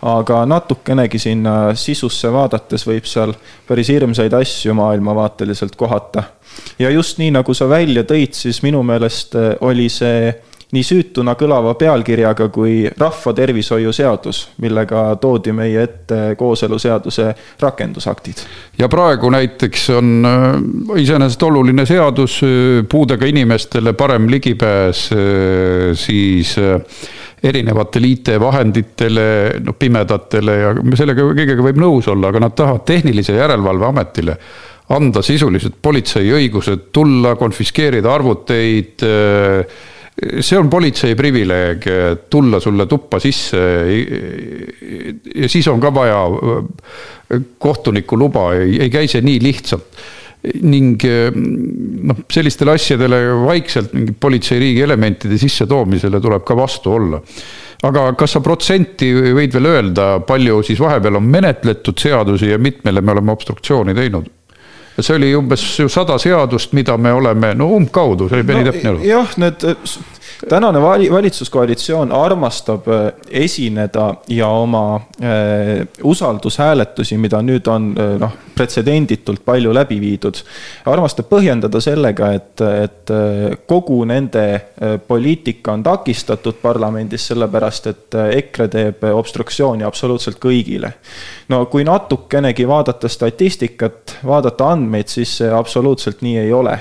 [0.03, 3.33] aga natukenegi sinna sisusse vaadates võib seal
[3.69, 6.23] päris hirmsaid asju maailmavaateliselt kohata.
[6.79, 10.35] ja just nii, nagu sa välja tõid, siis minu meelest eh, oli see
[10.75, 17.29] nii süütuna kõlava pealkirjaga kui rahvatervishoiu seadus, millega toodi meie ette kooseluseaduse
[17.61, 18.43] rakendusaktid.
[18.79, 25.09] ja praegu näiteks on eh, iseenesest oluline seadus, eh, puudega inimestele parem ligipääs
[25.95, 26.57] siis
[27.47, 29.27] erinevatele IT-vahenditele,
[29.63, 34.39] noh pimedatele ja sellega kõigega võib nõus olla, aga nad tahavad tehnilise järelevalve ametile
[34.95, 39.03] anda sisuliselt politsei õigused tulla, konfiskeerida arvuteid.
[40.17, 41.89] See on politsei privileeg,
[42.33, 43.59] tulla sulle tuppa sisse.
[45.35, 46.21] ja siis on ka vaja
[47.59, 50.07] kohtuniku luba, ei käi see nii lihtsalt
[50.63, 51.03] ning
[52.07, 57.21] noh, sellistele asjadele vaikselt mingi politseiriigi elementide sissetoomisele tuleb ka vastu olla.
[57.87, 63.03] aga kas sa protsenti võid veel öelda, palju siis vahepeal on menetletud seadusi ja mitmele
[63.03, 64.31] me oleme obstruktsiooni teinud?
[65.01, 68.73] See oli umbes ju sada seadust, mida me oleme, no umbkaudu, see oli päris no,
[68.73, 69.05] täpne arv.
[69.05, 69.67] jah, need
[70.49, 78.35] tänane vali-, valitsuskoalitsioon armastab äh, esineda ja oma äh, usaldushääletusi, mida nüüd on äh, noh,
[78.55, 80.41] pretsedenditult palju läbi viidud,
[80.87, 84.47] armastab põhjendada sellega, et, et äh, kogu nende
[85.09, 90.93] poliitika on takistatud parlamendis, sellepärast et EKRE teeb obstruktsiooni absoluutselt kõigile.
[91.49, 96.79] no kui natukenegi vaadata statistikat, vaadata andmeid, siis see absoluutselt nii ei ole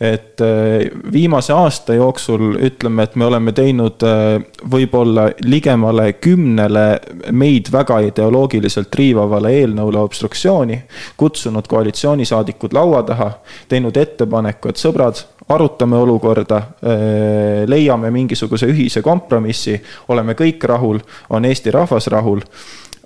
[0.00, 4.38] et äh, viimase aasta jooksul ütleme, et me oleme teinud äh,
[4.70, 6.86] võib-olla ligemale kümnele
[7.34, 10.78] meid väga ideoloogiliselt riivavale eelnõule obstruktsiooni,
[11.18, 13.32] kutsunud koalitsioonisaadikud laua taha,
[13.68, 19.80] teinud ettepaneku, et sõbrad, arutame olukorda, äh, leiame mingisuguse ühise kompromissi,
[20.14, 22.44] oleme kõik rahul, on Eesti rahvas rahul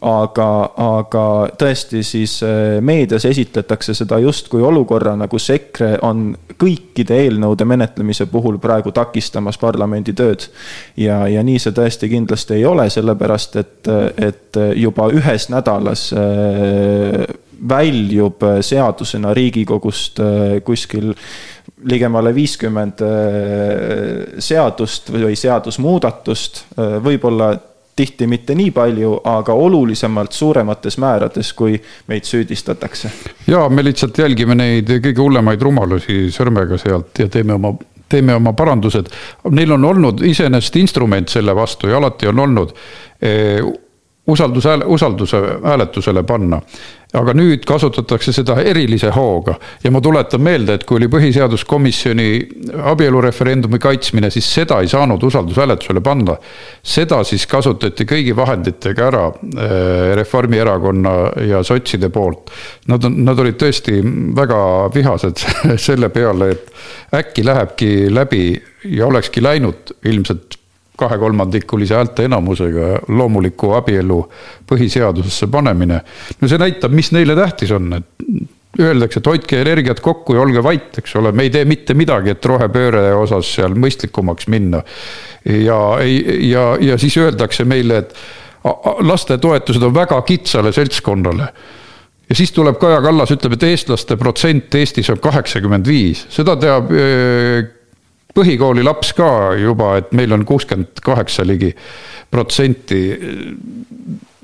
[0.02, 0.48] aga,
[0.82, 1.24] aga
[1.58, 8.58] tõesti siis äh, meedias esitletakse seda justkui olukorrana, kus EKRE on kõikide eelnõude menetlemise puhul
[8.62, 10.48] praegu takistamas parlamendi tööd.
[10.96, 17.24] ja, ja nii see tõesti kindlasti ei ole, sellepärast et, et juba ühes nädalas äh,
[17.68, 21.12] väljub seadusena Riigikogust äh, kuskil
[21.82, 23.00] ligemale viiskümmend
[24.38, 26.60] seadust või seadusmuudatust,
[27.02, 27.48] võib-olla
[28.02, 31.78] tihti mitte nii palju, aga olulisemalt suuremates määrades, kui
[32.10, 33.10] meid süüdistatakse.
[33.46, 37.74] ja me lihtsalt jälgime neid kõige hullemaid rumalusi sõrmega sealt ja teeme oma
[38.12, 39.08] teeme oma parandused.
[39.56, 42.74] Neil on olnud iseenesest instrument selle vastu ja alati on olnud
[43.22, 43.62] eh,
[44.26, 46.60] usaldus, usalduse hääletusele panna.
[47.18, 52.28] Aga nüüd kasutatakse seda erilise hooga ja ma tuletan meelde, et kui oli põhiseaduskomisjoni
[52.92, 56.36] abielureferendumi kaitsmine, siis seda ei saanud usaldushääletusele panna.
[56.82, 61.12] seda siis kasutati kõigi vahenditega ära eh, Reformierakonna
[61.48, 62.50] ja sotside poolt.
[62.88, 64.00] Nad on, nad olid tõesti
[64.36, 64.62] väga
[64.94, 65.44] vihased
[65.86, 68.44] selle peale, et äkki lähebki läbi
[68.88, 70.61] ja olekski läinud ilmselt
[70.98, 74.18] kahekolmandikulise häälteenamusega loomuliku abielu
[74.68, 76.00] põhiseadusesse panemine.
[76.40, 80.62] no see näitab, mis neile tähtis on, et öeldakse, et hoidke energiat kokku ja olge
[80.64, 84.82] vait, eks ole, me ei tee mitte midagi, et rohepööre osas seal mõistlikumaks minna.
[85.44, 85.80] ja,
[86.52, 88.16] ja, ja siis öeldakse meile, et
[89.00, 91.48] lastetoetused on väga kitsale seltskonnale
[92.28, 96.92] ja siis tuleb Kaja Kallas, ütleb, et eestlaste protsent Eestis on kaheksakümmend viis, seda teab
[98.34, 99.28] põhikooli laps ka
[99.60, 101.72] juba, et meil on kuuskümmend kaheksa ligi
[102.32, 103.02] protsenti.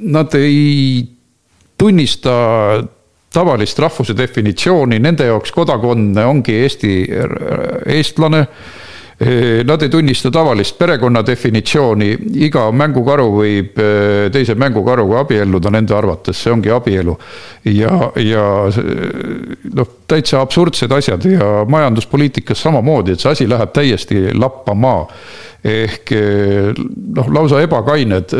[0.09, 1.07] Nad ei
[1.79, 2.35] tunnista
[3.33, 6.92] tavalist rahvuse definitsiooni, nende jaoks kodakondne ongi Eesti,
[7.96, 8.44] eestlane
[9.65, 12.13] Nad ei tunnista tavalist perekonna definitsiooni,
[12.47, 13.81] iga mängukaru võib
[14.31, 17.17] teise mängukaruga abielluda nende arvates, see ongi abielu.
[17.67, 18.45] ja, ja
[19.75, 24.95] noh, täitsa absurdsed asjad ja majanduspoliitikas samamoodi, et see asi läheb täiesti lappama
[25.67, 26.15] ehk
[27.19, 28.39] noh, lausa ebakained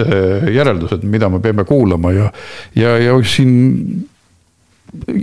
[0.55, 2.31] järeldused, mida me peame kuulama ja,
[2.79, 4.07] ja, ja siin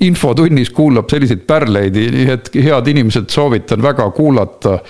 [0.01, 4.81] infotunnis kuulab selliseid pärleid, nii et head inimesed, soovitan väga kuulata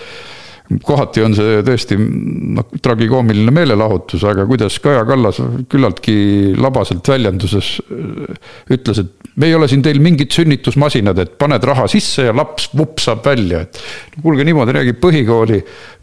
[0.86, 5.40] kohati on see tõesti noh, tragikoomiline meelelahutus, aga kuidas Kaja Kallas
[5.72, 6.16] küllaltki
[6.58, 8.40] labaselt väljenduses äh,
[8.74, 12.72] ütles, et me ei ole siin teil mingid sünnitusmasinad, et paned raha sisse ja laps
[12.78, 13.82] vupsab välja, et
[14.22, 15.62] kuulge, niimoodi räägib põhikooli,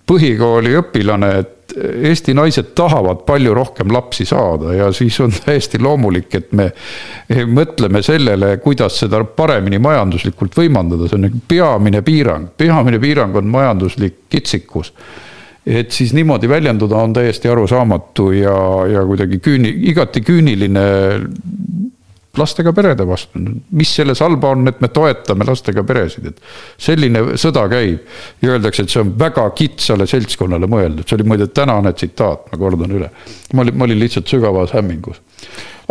[0.08, 1.32] põhikooli õpilane,
[1.72, 6.70] et Eesti naised tahavad palju rohkem lapsi saada ja siis on täiesti loomulik, et me
[7.48, 13.50] mõtleme sellele, kuidas seda paremini majanduslikult võimaldada, see on nagu peamine piirang, peamine piirang on
[13.52, 14.92] majanduslik kitsikus.
[15.66, 18.56] Et siis niimoodi väljenduda on täiesti arusaamatu ja,
[18.90, 20.86] ja kuidagi küüni-, igati küüniline
[22.38, 23.40] lastega perede vastu.
[23.70, 26.40] mis selles halba on, et me toetame lastega peresid, et
[26.80, 27.98] selline sõda käib.
[28.42, 32.58] ja öeldakse, et see on väga kitsale seltskonnale mõeldud, see oli muide tänane tsitaat, ma
[32.58, 33.10] kordan üle.
[33.52, 35.20] ma olin, ma olin lihtsalt sügavas hämmingus.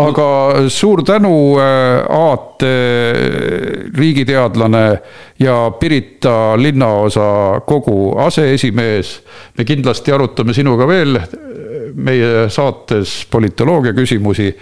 [0.01, 0.27] aga
[0.69, 2.63] suur tänu, äh, Aat,
[3.97, 4.86] riigiteadlane
[5.39, 9.21] ja Pirita linnaosa kogu aseesimees.
[9.58, 11.19] me kindlasti arutame sinuga veel
[11.95, 14.56] meie saates politoloogia küsimusi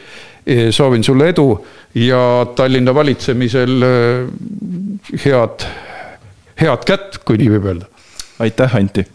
[0.71, 1.65] soovin sulle edu
[1.95, 3.89] ja Tallinna valitsemisel äh,
[5.25, 5.65] head,
[6.61, 7.85] head kätt, kui nii võib öelda.
[8.39, 9.05] aitäh, Anti.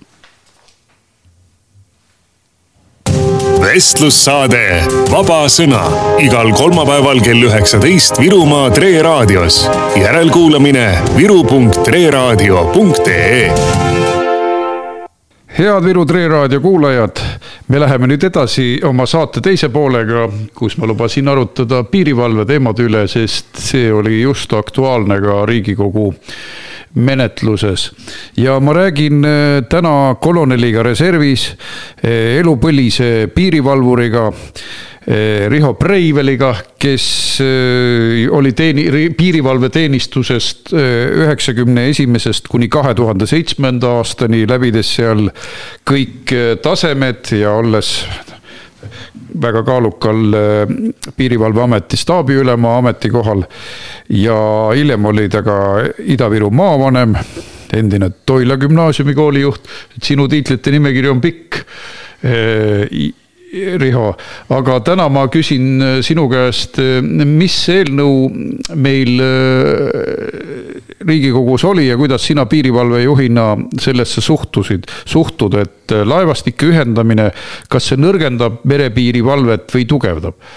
[3.64, 5.88] vestlussaade Vaba Sõna
[6.20, 9.70] igal kolmapäeval kell üheksateist Virumaa Tre raadios.
[9.96, 13.50] järelkuulamine viru.treraadio.ee
[15.58, 17.16] head Viru Tre raadio kuulajad,
[17.68, 23.06] me läheme nüüd edasi oma saate teise poolega, kus ma lubasin arutada piirivalve teemade üle,
[23.08, 26.10] sest see oli just aktuaalne ka Riigikogu
[26.94, 27.90] menetluses.
[28.36, 31.48] ja ma räägin äh, täna koloneliga reservis,
[32.04, 34.30] äh, elupõlise piirivalvuriga
[35.04, 37.06] Riho Breiveliga, kes
[37.44, 45.26] eh, oli teeni-, piirivalveteenistusest eh, üheksakümne esimesest kuni kahe tuhande seitsmenda aastani, läbides seal
[45.84, 46.32] kõik
[46.64, 47.90] tasemed ja olles
[49.40, 50.36] väga kaalukal
[51.16, 53.42] Piirivalveameti staabiülema ametikohal.
[54.08, 54.38] ja
[54.76, 55.56] hiljem oli ta ka
[55.98, 57.16] Ida-Viru maavanem,
[57.72, 61.60] endine Toila gümnaasiumi koolijuht, et sinu tiitlite nimekiri on pikk
[63.54, 64.08] Riho,
[64.50, 68.14] aga täna ma küsin äh, sinu käest, äh, mis eelnõu
[68.82, 73.44] meil äh, Riigikogus oli ja kuidas sina piirivalvejuhina
[73.80, 77.28] sellesse suhtusid, suhtud, et laevastike ühendamine,
[77.70, 80.48] kas see nõrgendab merepiirivalvet või tugevdab?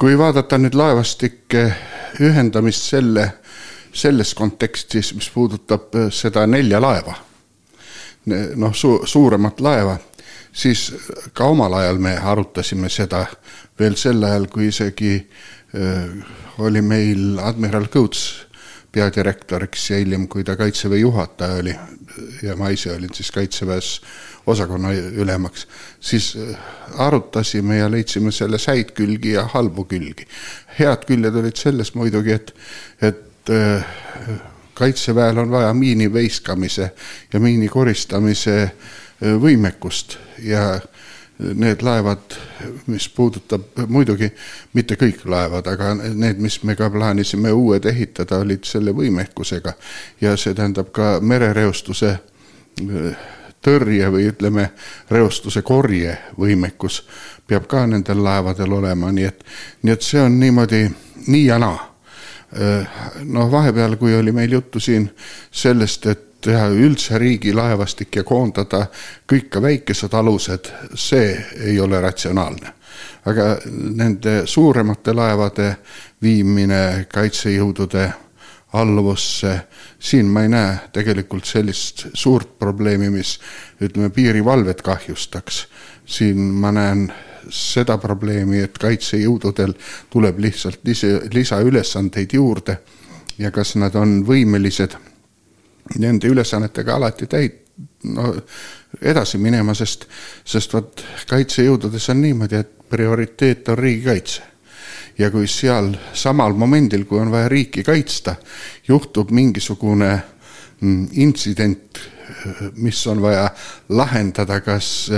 [0.00, 1.62] kui vaadata nüüd laevastike
[2.24, 3.26] ühendamist selle,
[3.92, 7.18] selles kontekstis, mis puudutab seda nelja laeva,
[8.56, 9.98] noh su, suuremat laeva
[10.52, 10.92] siis
[11.32, 13.26] ka omal ajal me arutasime seda
[13.78, 16.12] veel sel ajal, kui isegi äh,
[16.58, 18.48] oli meil admiral Kõuts
[18.92, 21.74] peadirektoriks ja hiljem, kui ta kaitseväe juhataja oli
[22.42, 24.00] ja ma ise olin siis kaitseväes
[24.48, 25.66] osakonna ülemaks,
[26.00, 26.32] siis
[26.98, 30.24] arutasime ja leidsime selles häid külgi ja halbu külgi.
[30.78, 32.54] head küljed olid selles muidugi, et,
[33.02, 33.52] et
[34.78, 36.90] kaitseväel on vaja miini veiskamise
[37.32, 38.70] ja miini koristamise
[39.20, 40.80] võimekust ja
[41.38, 42.34] need laevad,
[42.86, 44.30] mis puudutab muidugi
[44.74, 49.72] mitte kõik laevad, aga need, mis me ka plaanisime uued ehitada, olid selle võimekusega.
[50.20, 52.16] Ja see tähendab ka merereostuse
[53.62, 54.70] tõrje või ütleme,
[55.10, 57.02] reostuse korje võimekus
[57.46, 59.44] peab ka nendel laevadel olema, nii et,
[59.82, 60.84] nii et see on niimoodi
[61.26, 61.84] nii ja naa.
[63.28, 65.10] Noh, vahepeal, kui oli meil juttu siin
[65.50, 68.86] sellest, et teha üldse riigi laevastik ja koondada
[69.28, 71.32] kõik ka väikesed alused, see
[71.66, 72.74] ei ole ratsionaalne.
[73.28, 73.58] aga
[73.94, 75.76] nende suuremate laevade
[76.22, 78.12] viimine kaitsejõudude
[78.72, 79.60] alluvusse,
[79.98, 83.38] siin ma ei näe tegelikult sellist suurt probleemi, mis
[83.80, 85.66] ütleme, piirivalvet kahjustaks.
[86.06, 87.12] siin ma näen
[87.48, 89.74] seda probleemi, et kaitsejõududel
[90.10, 92.78] tuleb lihtsalt lisa, lisaülesandeid juurde
[93.38, 94.96] ja kas nad on võimelised
[95.96, 97.64] nende ülesannetega alati täit-,
[98.04, 98.34] no
[99.02, 100.06] edasi minema, sest,
[100.44, 104.42] sest vot kaitsejõududes on niimoodi, et prioriteet on riigikaitse.
[105.18, 108.36] ja kui seal samal momendil, kui on vaja riiki kaitsta,
[108.88, 110.12] juhtub mingisugune
[110.80, 111.98] mm, intsident,
[112.76, 113.48] mis on vaja
[113.88, 115.10] lahendada kas,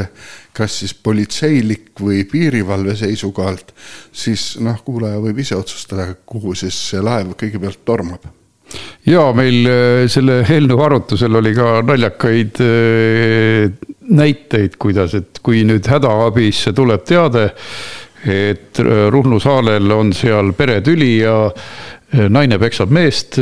[0.57, 3.75] kas siis politseilik või piirivalve seisukohalt,
[4.13, 8.40] siis noh, kuulaja võib ise otsustada, kuhu siis see laev kõigepealt tormab
[9.09, 13.71] ja meil äh, selle eelnõu arutusel oli ka naljakaid äh,
[14.11, 17.51] näiteid, kuidas, et kui nüüd hädaabisse tuleb teade,
[18.27, 21.37] et äh, Ruhnu saarel on seal peretüli ja
[22.11, 23.37] naine peksab meest,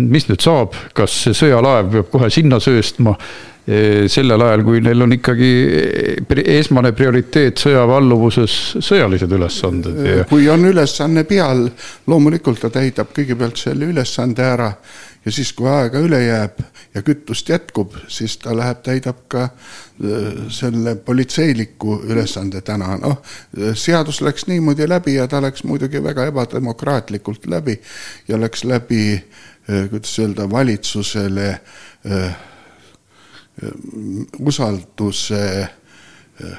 [0.00, 3.12] mis nüüd saab, kas see sõjalaev peab kohe sinna sööstma?
[3.66, 5.48] Sellel ajal, kui neil on ikkagi
[6.54, 11.64] esmane prioriteet sõjaväe alluvuses sõjalised ülesanded kui on ülesanne peal,
[12.06, 14.70] loomulikult ta täidab kõigepealt selle ülesande ära
[15.26, 16.60] ja siis, kui aega üle jääb
[16.94, 19.48] ja kütust jätkub, siis ta läheb, täidab ka
[20.52, 23.18] selle politseiliku ülesande täna, noh,
[23.74, 27.80] seadus läks niimoodi läbi ja ta läks muidugi väga ebademokraatlikult läbi
[28.28, 29.16] ja läks läbi,
[29.66, 31.48] kuidas öelda, valitsusele
[34.38, 36.56] usalduse eh,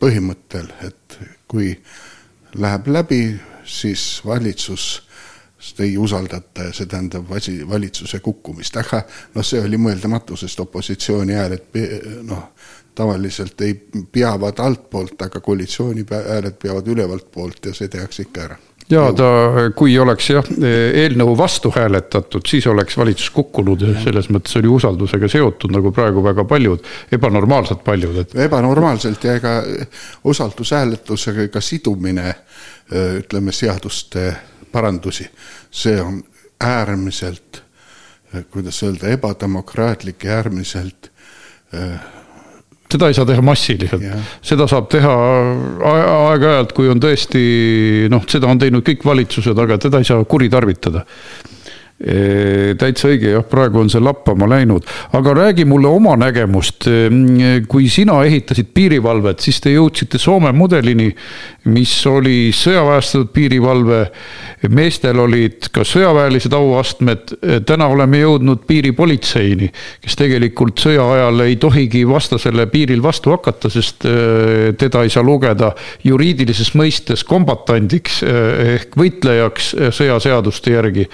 [0.00, 1.70] põhimõttel, et kui
[2.58, 3.22] läheb läbi,
[3.64, 4.88] siis valitsus
[5.82, 7.26] ei usaldata ja see tähendab
[7.68, 9.02] valitsuse kukkumist, aga
[9.34, 11.78] noh, see oli mõeldamatu, sest opositsiooni hääled
[12.26, 12.48] noh,
[12.94, 13.74] tavaliselt ei,
[14.12, 18.58] peavad altpoolt, aga koalitsiooni hääled peavad ülevalt poolt ja see tehakse ikka ära
[18.90, 19.28] ja ta,
[19.76, 25.74] kui oleks jah, eelnõu vastu hääletatud, siis oleks valitsus kukkunud selles mõttes oli usaldusega seotud
[25.74, 28.34] nagu praegu väga paljud, ebanormaalselt paljud, et.
[28.48, 29.54] ebanormaalselt ja ega
[30.24, 32.34] usaldushääletusega ka sidumine,
[33.20, 34.32] ütleme seaduste
[34.72, 35.28] parandusi,
[35.70, 36.22] see on
[36.64, 37.62] äärmiselt,
[38.50, 41.10] kuidas öelda, ebademokraatlik ja äärmiselt
[42.88, 44.04] seda ei saa teha massiliselt,
[44.44, 45.14] seda saab teha
[45.92, 47.42] aeg-ajalt, kui on tõesti
[48.12, 51.04] noh, seda on teinud kõik valitsused, aga teda ei saa kuritarvitada
[51.98, 54.86] täitsa õige, jah, praegu on see lappama läinud,
[55.18, 56.86] aga räägi mulle oma nägemust.
[57.68, 61.08] kui sina ehitasid piirivalvet, siis te jõudsite Soome mudelini,
[61.66, 64.04] mis oli sõjaväestatud piirivalve.
[64.70, 67.34] meestel olid ka sõjaväelised auastmed.
[67.66, 74.06] täna oleme jõudnud piiripolitseini, kes tegelikult sõja ajal ei tohigi vastasele piiril vastu hakata, sest
[74.78, 75.74] teda ei saa lugeda
[76.04, 81.08] juriidilises mõistes kombatandiks ehk võitlejaks sõjaseaduste järgi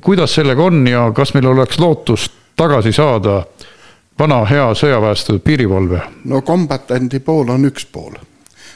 [0.00, 3.42] kuidas sellega on ja kas meil oleks lootust tagasi saada
[4.18, 6.00] vana hea sõjaväestatud piirivalve?
[6.24, 8.16] no kombatandi pool on üks pool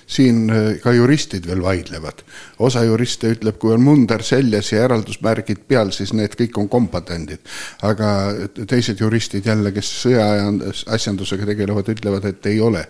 [0.06, 2.22] siin äh, ka juristid veel vaidlevad.
[2.58, 7.42] osa juriste ütleb, kui on munder seljas ja eraldusmärgid peal, siis need kõik on kombatandid.
[7.82, 8.10] aga
[8.66, 12.86] teised juristid jälle, kes sõjaasjandusega tegelevad, ütlevad, et ei ole.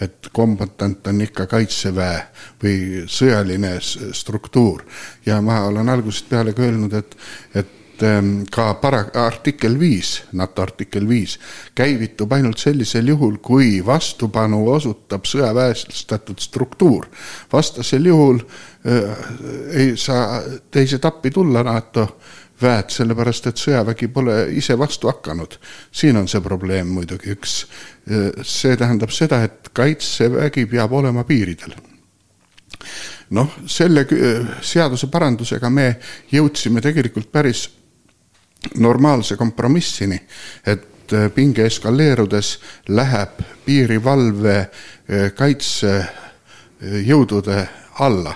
[0.00, 2.22] et kombatant on ikka kaitseväe
[2.62, 4.84] või sõjaline struktuur
[5.26, 7.16] ja ma olen algusest peale ka öelnud, et,
[7.54, 11.38] et Ähm, ka para-, artikkel viis, NATO artikkel viis,
[11.76, 17.10] käivitub ainult sellisel juhul, kui vastupanu osutab sõjaväestatud struktuur.
[17.52, 19.18] vastasel juhul äh,
[19.76, 20.40] ei saa
[20.70, 22.06] teised appi tulla NATO
[22.62, 25.58] väed, sellepärast et sõjavägi pole ise vastu hakanud.
[25.92, 27.66] siin on see probleem muidugi üks.
[28.08, 31.76] Äh, see tähendab seda, et kaitsevägi peab olema piiridel
[33.30, 34.06] noh, selle
[34.62, 35.90] seaduseparandusega me
[36.32, 37.68] jõudsime tegelikult päris
[38.76, 40.20] normaalse kompromissini,
[40.66, 40.86] et
[41.34, 43.28] pinge eskaleerudes läheb
[43.64, 44.70] piirivalve
[45.34, 47.68] kaitsejõudude
[48.00, 48.34] alla.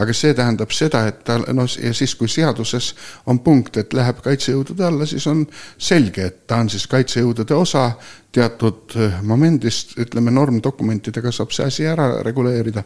[0.00, 2.94] Aga see tähendab seda, et ta no ja siis, kui seaduses
[3.28, 5.42] on punkt, et läheb kaitsejõudude alla, siis on
[5.76, 7.90] selge, et ta on siis kaitsejõudude osa,
[8.32, 8.94] teatud
[9.26, 12.82] momendist, ütleme, normdokumentidega saab see asi ära reguleerida,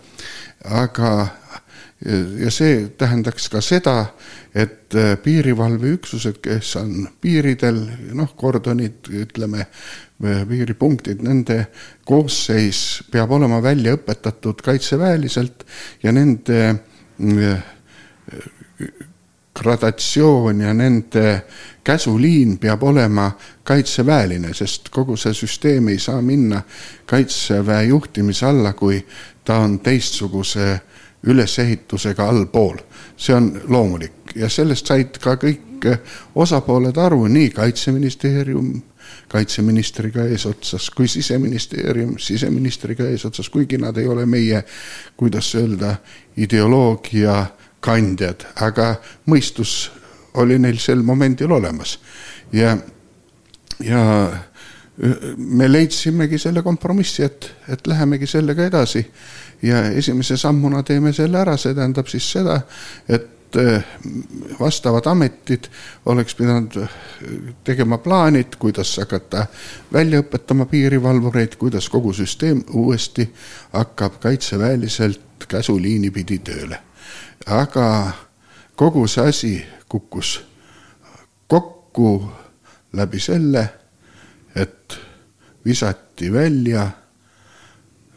[0.81, 1.11] aga
[2.39, 3.97] ja see tähendaks ka seda,
[4.55, 7.81] et äh, piirivalveüksused, kes on piiridel,
[8.19, 11.63] noh, kordonid, ütleme, äh, piiripunktid, nende
[12.05, 15.65] koosseis peab olema välja õpetatud kaitseväeliselt
[16.05, 16.61] ja nende
[19.55, 21.45] gradatsioon ja nende
[21.85, 23.31] käsuliin peab olema
[23.63, 26.63] kaitseväeline, sest kogu see süsteem ei saa minna
[27.07, 28.99] kaitseväe juhtimise alla, kui
[29.45, 30.81] ta on teistsuguse
[31.27, 32.79] ülesehitusega allpool.
[33.17, 35.87] see on loomulik ja sellest said ka kõik
[36.35, 38.83] osapooled aru, nii Kaitseministeerium,
[39.29, 44.65] kaitseministriga eesotsas kui siseministeerium siseministriga eesotsas, kuigi nad ei ole meie,
[45.17, 45.97] kuidas öelda,
[46.37, 47.47] ideoloogia
[47.85, 48.95] kandjad, aga
[49.31, 49.91] mõistus
[50.41, 51.99] oli neil sel momendil olemas.
[52.53, 52.77] ja,
[53.81, 54.05] ja
[55.37, 59.03] me leidsimegi selle kompromissi, et, et lähemegi sellega edasi
[59.63, 62.61] ja esimese sammuna teeme selle ära, see tähendab siis seda,
[63.09, 63.83] et Eh,
[64.61, 65.65] vastavad ametid
[66.07, 66.89] oleks pidanud eh,
[67.65, 69.47] tegema plaanid, kuidas hakata
[69.93, 73.29] välja õpetama piirivalvureid, kuidas kogu süsteem uuesti
[73.73, 76.81] hakkab kaitseväeliselt käsuliini pidi tööle.
[77.47, 78.11] aga
[78.75, 79.53] kogu see asi
[79.89, 80.41] kukkus
[81.47, 82.33] kokku
[82.93, 83.69] läbi selle,
[84.57, 84.99] et
[85.65, 86.89] visati välja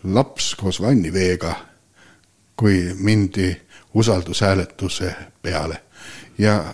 [0.03, 1.55] laps koos vanniveega,
[2.55, 3.61] kui mindi
[3.93, 5.83] usaldushääletuse peale.
[6.37, 6.73] ja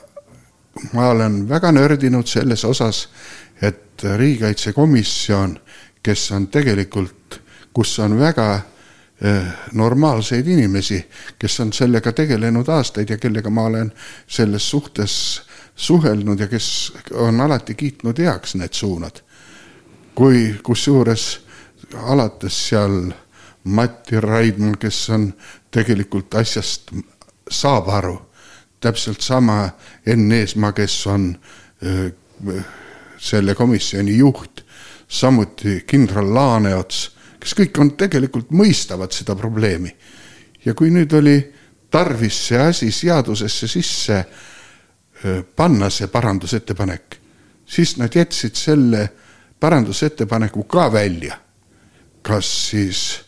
[0.94, 3.10] ma olen väga nördinud selles osas,
[3.62, 5.60] et riigikaitsekomisjon,
[6.04, 7.42] kes on tegelikult,
[7.74, 9.44] kus on väga eh,
[9.74, 11.10] normaalseid inimesi,
[11.40, 13.92] kes on sellega tegelenud aastaid ja kellega ma olen
[14.28, 15.42] selles suhtes
[15.76, 19.24] suhelnud ja kes on alati kiitnud heaks need suunad.
[20.16, 21.40] Kui kusjuures
[21.94, 23.12] alates seal
[23.64, 25.30] Mati Raidma, kes on
[25.72, 26.92] tegelikult asjast
[27.50, 28.22] saab aru.
[28.84, 29.70] täpselt sama
[30.06, 31.40] Enn Eesmaa, kes on
[31.86, 32.10] öö,
[33.18, 34.66] selle komisjoni juht,
[35.08, 39.96] samuti kindral Laaneots, kes kõik on tegelikult mõistavad seda probleemi.
[40.66, 41.54] ja kui nüüd oli
[41.92, 44.26] tarvis see asi seadusesse sisse
[45.26, 47.20] öö, panna, see parandusettepanek,
[47.66, 49.10] siis nad jätsid selle
[49.64, 51.40] parandusettepaneku ka välja.
[52.24, 53.20] kas siis,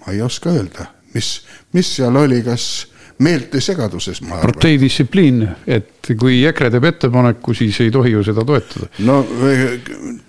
[0.00, 1.28] ma ei oska öelda, mis,
[1.72, 2.88] mis seal oli, kas
[3.22, 4.48] meeltesegaduses, ma arvan.
[4.48, 8.90] parteidistsipliin, et kui EKRE teeb ettepaneku, siis ei tohi ju seda toetada.
[9.06, 9.20] no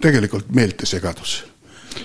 [0.01, 1.39] tegelikult meeltesegadus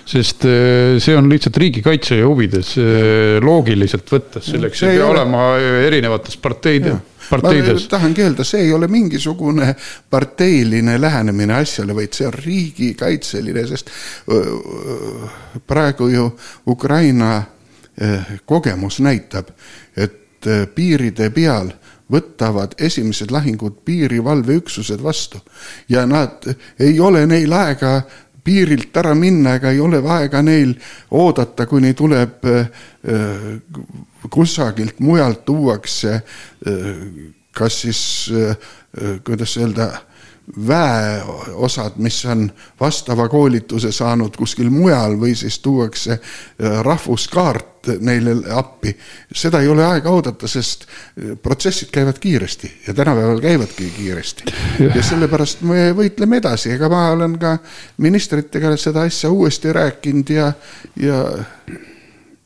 [0.08, 5.22] sest äh, see on lihtsalt riigikaitse huvides äh, loogiliselt võttes, selleks ei pea ole...
[5.22, 5.44] olema
[5.86, 6.96] erinevates parteide,
[7.28, 7.86] parteides.
[7.92, 9.72] tahangi öelda, see ei ole mingisugune
[10.10, 13.92] parteiline lähenemine asjale, vaid see on riigikaitseline, sest
[15.66, 16.28] praegu ju
[16.72, 17.34] Ukraina
[18.48, 19.52] kogemus näitab,
[19.96, 21.70] et piiride peal
[22.12, 25.40] võtavad esimesed lahingud piirivalveüksused vastu.
[25.88, 26.44] Ja nad,
[26.80, 28.00] ei ole neil aega
[28.44, 30.74] piirilt ära minna ega ei ole aega neil
[31.10, 32.70] oodata, kuni tuleb äh,
[33.08, 33.48] äh,
[34.30, 36.20] kusagilt mujalt tuuakse
[37.52, 38.00] kas siis,
[39.26, 39.88] kuidas öelda
[40.66, 48.96] väeosad, mis on vastava koolituse saanud kuskil mujal või siis tuuakse äh, rahvuskaart neile appi.
[49.34, 54.44] seda ei ole aega oodata, sest äh, protsessid käivad kiiresti ja tänapäeval käivadki kiiresti.
[54.94, 57.56] ja sellepärast me võitleme edasi, ega ma olen ka
[57.96, 60.52] ministritega seda asja uuesti rääkinud ja,
[60.96, 61.24] ja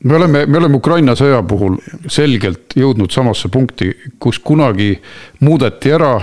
[0.03, 1.77] me oleme, me oleme Ukraina sõja puhul
[2.11, 3.89] selgelt jõudnud samasse punkti,
[4.19, 4.91] kus kunagi
[5.41, 6.13] muudeti ära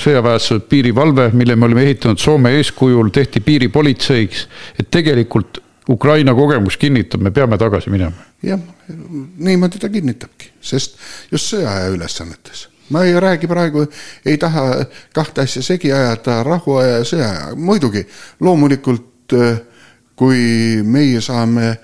[0.00, 4.46] sõjaväes piirivalve, mille me oleme ehitanud Soome eeskujul, tehti piiripolitseiks.
[4.78, 5.60] et tegelikult
[5.90, 8.16] Ukraina kogemus kinnitab, me peame tagasi minema.
[8.42, 8.60] jah,
[9.36, 10.96] niimoodi ta kinnitabki, sest
[11.32, 13.84] just sõjaaja ülesannetes ma ei räägi praegu,
[14.26, 18.02] ei taha kahte asja segi ajada, rahuaja ja sõjaaja, muidugi
[18.40, 19.34] loomulikult
[20.20, 21.76] kui meie saame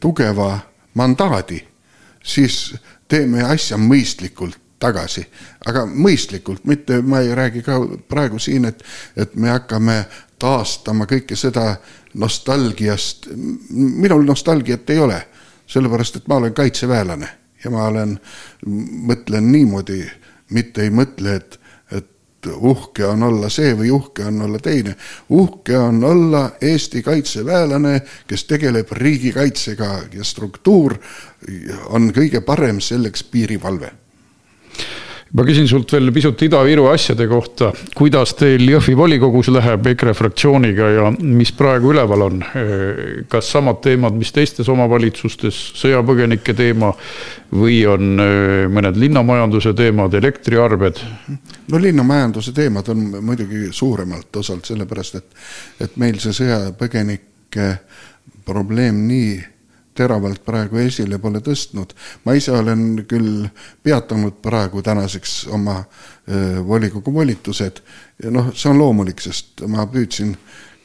[0.00, 0.58] tugeva
[0.94, 1.60] mandaadi,
[2.24, 2.74] siis
[3.08, 5.24] teeme asja mõistlikult tagasi,
[5.66, 8.82] aga mõistlikult, mitte ma ei räägi ka praegu siin, et,
[9.16, 10.04] et me hakkame
[10.38, 11.76] taastama kõike seda
[12.14, 13.28] nostalgiast.
[13.70, 15.18] minul nostalgiat ei ole,
[15.66, 17.28] sellepärast et ma olen kaitseväelane
[17.64, 18.18] ja ma olen,
[19.10, 20.04] mõtlen niimoodi,
[20.54, 21.58] mitte ei mõtle, et,
[22.46, 24.96] uhke on olla see või uhke on olla teine.
[25.28, 30.98] uhke on olla Eesti kaitseväelane, kes tegeleb riigikaitsega ja struktuur
[31.88, 33.92] on kõige parem selleks piirivalve
[35.36, 37.70] ma küsin sult veel pisut Ida-Viru asjade kohta.
[37.96, 42.44] kuidas teil Jõhvi volikogus läheb EKRE fraktsiooniga ja mis praegu üleval on?
[43.28, 46.92] kas samad teemad, mis teistes omavalitsustes, sõjapõgenike teema
[47.52, 51.04] või on äh, mõned linnamajanduse teemad, elektriarved?
[51.68, 55.46] no linnamajanduse teemad on muidugi suuremalt osalt sellepärast, et,
[55.84, 57.70] et meil see sõjapõgenike
[58.48, 59.57] probleem nii
[59.98, 61.94] teravalt praegu esile pole tõstnud.
[62.24, 63.48] ma ise olen küll
[63.82, 65.82] peatanud praegu tänaseks oma
[66.66, 67.82] volikogu volitused
[68.30, 70.34] noh, see on loomulik, sest ma püüdsin,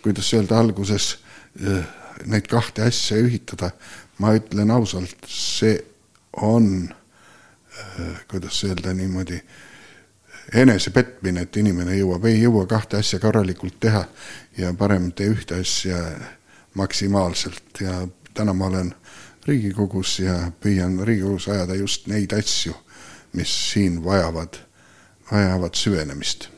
[0.04, 1.18] kuidas öelda, alguses
[2.30, 3.72] neid kahte asja ühitada.
[4.22, 5.74] ma ütlen ausalt, see
[6.38, 6.86] on,
[8.30, 9.40] kuidas öelda niimoodi,
[10.54, 14.04] enesepetmine, et inimene jõuab, ei jõua kahte asja korralikult teha
[14.58, 15.98] ja parem tee ühte asja
[16.78, 18.04] maksimaalselt ja
[18.34, 18.94] täna ma olen
[19.48, 22.74] Riigikogus ja püüan Riigikogus ajada just neid asju,
[23.36, 24.56] mis siin vajavad,
[25.32, 26.50] vajavad süvenemist.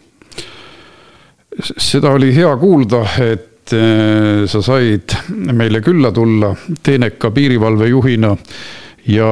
[1.77, 5.15] seda oli hea kuulda, et eh, sa said
[5.55, 6.51] meile külla tulla
[6.83, 8.35] teeneka piirivalvejuhina
[9.07, 9.29] ja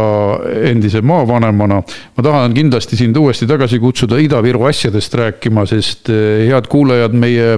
[0.69, 1.81] endise maavanemana.
[2.17, 7.57] ma tahan kindlasti sind uuesti tagasi kutsuda Ida-Viru asjadest rääkima, sest eh, head kuulajad, meie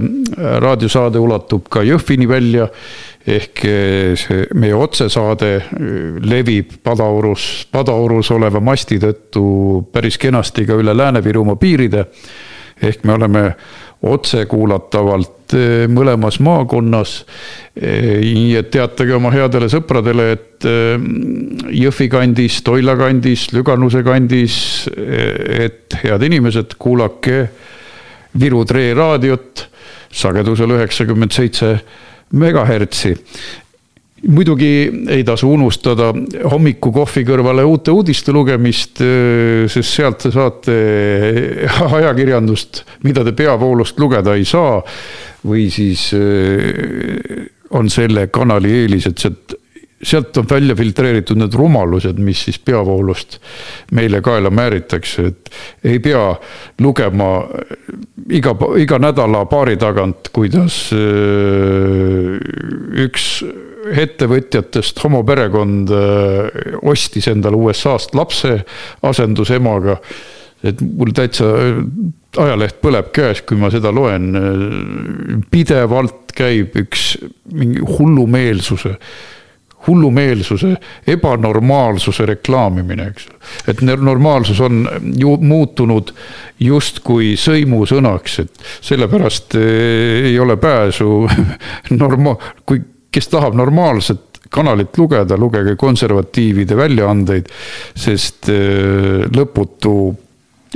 [0.60, 2.68] raadiosaade ulatub ka Jõhvini välja
[3.26, 9.46] ehk eh, see meie otsesaade eh, levib Padaorus, Padaorus oleva masti tõttu
[9.92, 12.06] päris kenasti ka üle Lääne-Virumaa piiride.
[12.82, 13.42] ehk me oleme
[14.06, 17.24] otsekuulatavalt eh, mõlemas maakonnas.
[17.76, 20.64] nii et teatage oma headele sõpradele, et
[21.76, 27.48] Jõhvi kandis, Toila kandis, Lüganuse kandis, et head inimesed, kuulake
[28.40, 29.66] Viru Tre raadiot
[30.12, 31.74] sagedusel üheksakümmend seitse
[32.32, 33.14] megahertsi
[34.26, 34.70] muidugi
[35.12, 36.08] ei tasu unustada
[36.50, 39.02] hommikukohvi kõrvale uute uudiste lugemist,
[39.70, 40.76] sest sealt te saate
[42.00, 44.80] ajakirjandust, mida te peavoolust lugeda ei saa.
[45.46, 46.08] või siis
[47.70, 49.54] on selle kanali eelis, et sealt,
[50.02, 53.38] sealt on välja filtreeritud need rumalused, mis siis peavoolust
[53.96, 55.50] meile kaela määritakse, et
[55.84, 56.34] ei pea
[56.84, 57.30] lugema
[58.28, 62.36] iga, iga nädala paari tagant, kuidas äh,
[63.06, 63.28] üks
[63.86, 68.58] ettevõtjatest homoperekond äh, ostis endale USA-st lapse
[69.06, 70.00] asendusemaga.
[70.66, 71.46] et mul täitsa
[72.36, 74.32] ajaleht põleb käes, kui ma seda loen.
[75.50, 77.16] pidevalt käib üks
[77.52, 78.96] mingi hullumeelsuse
[79.86, 80.74] hullumeelsuse,
[81.06, 83.28] ebanormaalsuse reklaamimine, eks.
[83.68, 84.84] et normaalsus on
[85.14, 86.12] ju muutunud
[86.60, 91.10] justkui sõimusõnaks, et sellepärast eh, ei ole pääsu
[92.02, 97.50] norma-, kui, kes tahab normaalset kanalit lugeda, lugege konservatiivide väljaandeid,
[97.94, 99.96] sest eh, lõputu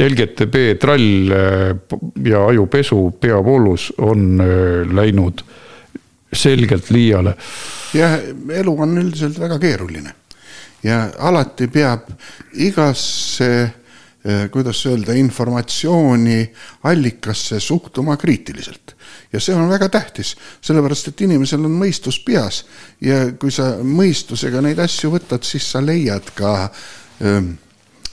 [0.01, 1.99] LGTB trall eh,
[2.31, 4.41] ja ajupesu peavoolus on
[4.95, 5.43] läinud
[6.31, 7.35] selgelt liiale
[7.95, 8.17] jah,
[8.55, 10.15] elu on üldiselt väga keeruline.
[10.83, 12.09] Ja alati peab
[12.57, 16.41] igasse eh, kuidas öelda, informatsiooni
[16.89, 18.97] allikasse suhtuma kriitiliselt.
[19.33, 22.65] ja see on väga tähtis, sellepärast et inimesel on mõistus peas.
[23.01, 26.71] Ja kui sa mõistusega neid asju võtad, siis sa leiad ka,
[27.21, 27.53] ehm,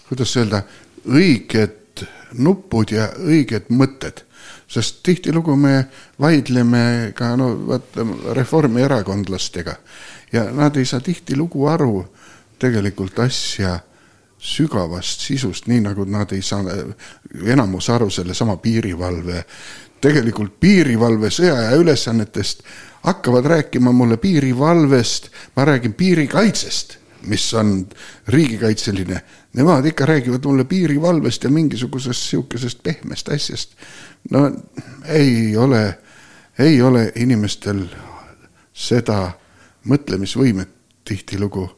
[0.10, 0.62] kuidas öelda,
[1.08, 2.06] õiged
[2.38, 4.27] nupud ja õiged mõtted
[4.68, 5.86] sest tihtilugu me
[6.20, 8.06] vaidleme ka no vaata
[8.36, 9.76] reformierakondlastega.
[10.34, 12.06] Ja nad ei saa tihtilugu aru
[12.60, 13.80] tegelikult asja
[14.38, 16.62] sügavast sisust, nii nagu nad ei saa
[17.46, 19.44] enamus aru sellesama piirivalve,
[20.02, 22.62] tegelikult piirivalve sõjaaja ülesannetest
[23.08, 26.98] hakkavad rääkima mulle piirivalvest, ma räägin piirikaitsest,
[27.28, 27.88] mis on
[28.28, 29.22] riigikaitseline.
[29.58, 33.74] Nemad ikka räägivad mulle piirivalvest ja mingisugusest sihukesest pehmest asjast
[34.32, 34.52] no
[35.06, 35.98] ei ole,
[36.60, 37.86] ei ole inimestel
[38.74, 39.32] seda
[39.88, 40.74] mõtlemisvõimet
[41.08, 41.70] tihtilugu,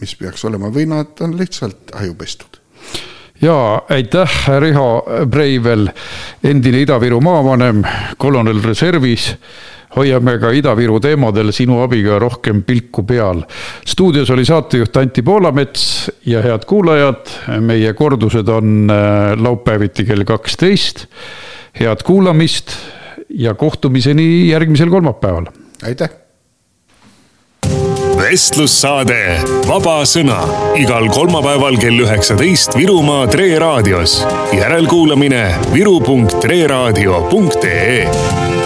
[0.00, 2.58] mis peaks olema või nad on lihtsalt ajupestud
[3.42, 5.88] ja aitäh, Riho Breivel,
[6.44, 7.84] endine Ida-Viru maavanem,
[8.18, 9.36] kolonel reservis.
[9.96, 13.42] hoiame ka Ida-Viru teemadel sinu abiga rohkem pilku peal.
[13.86, 17.30] stuudios oli saatejuht Anti Poolamets ja head kuulajad,
[17.60, 21.06] meie kordused on äh, laupäeviti kell kaksteist
[21.80, 22.70] head kuulamist
[23.28, 25.46] ja kohtumiseni järgmisel kolmapäeval.
[25.82, 26.10] aitäh.
[28.18, 34.26] vestlussaade Vaba Sõna igal kolmapäeval kell üheksateist Virumaa Tre raadios.
[34.52, 38.57] järelkuulamine viru.treraadio.ee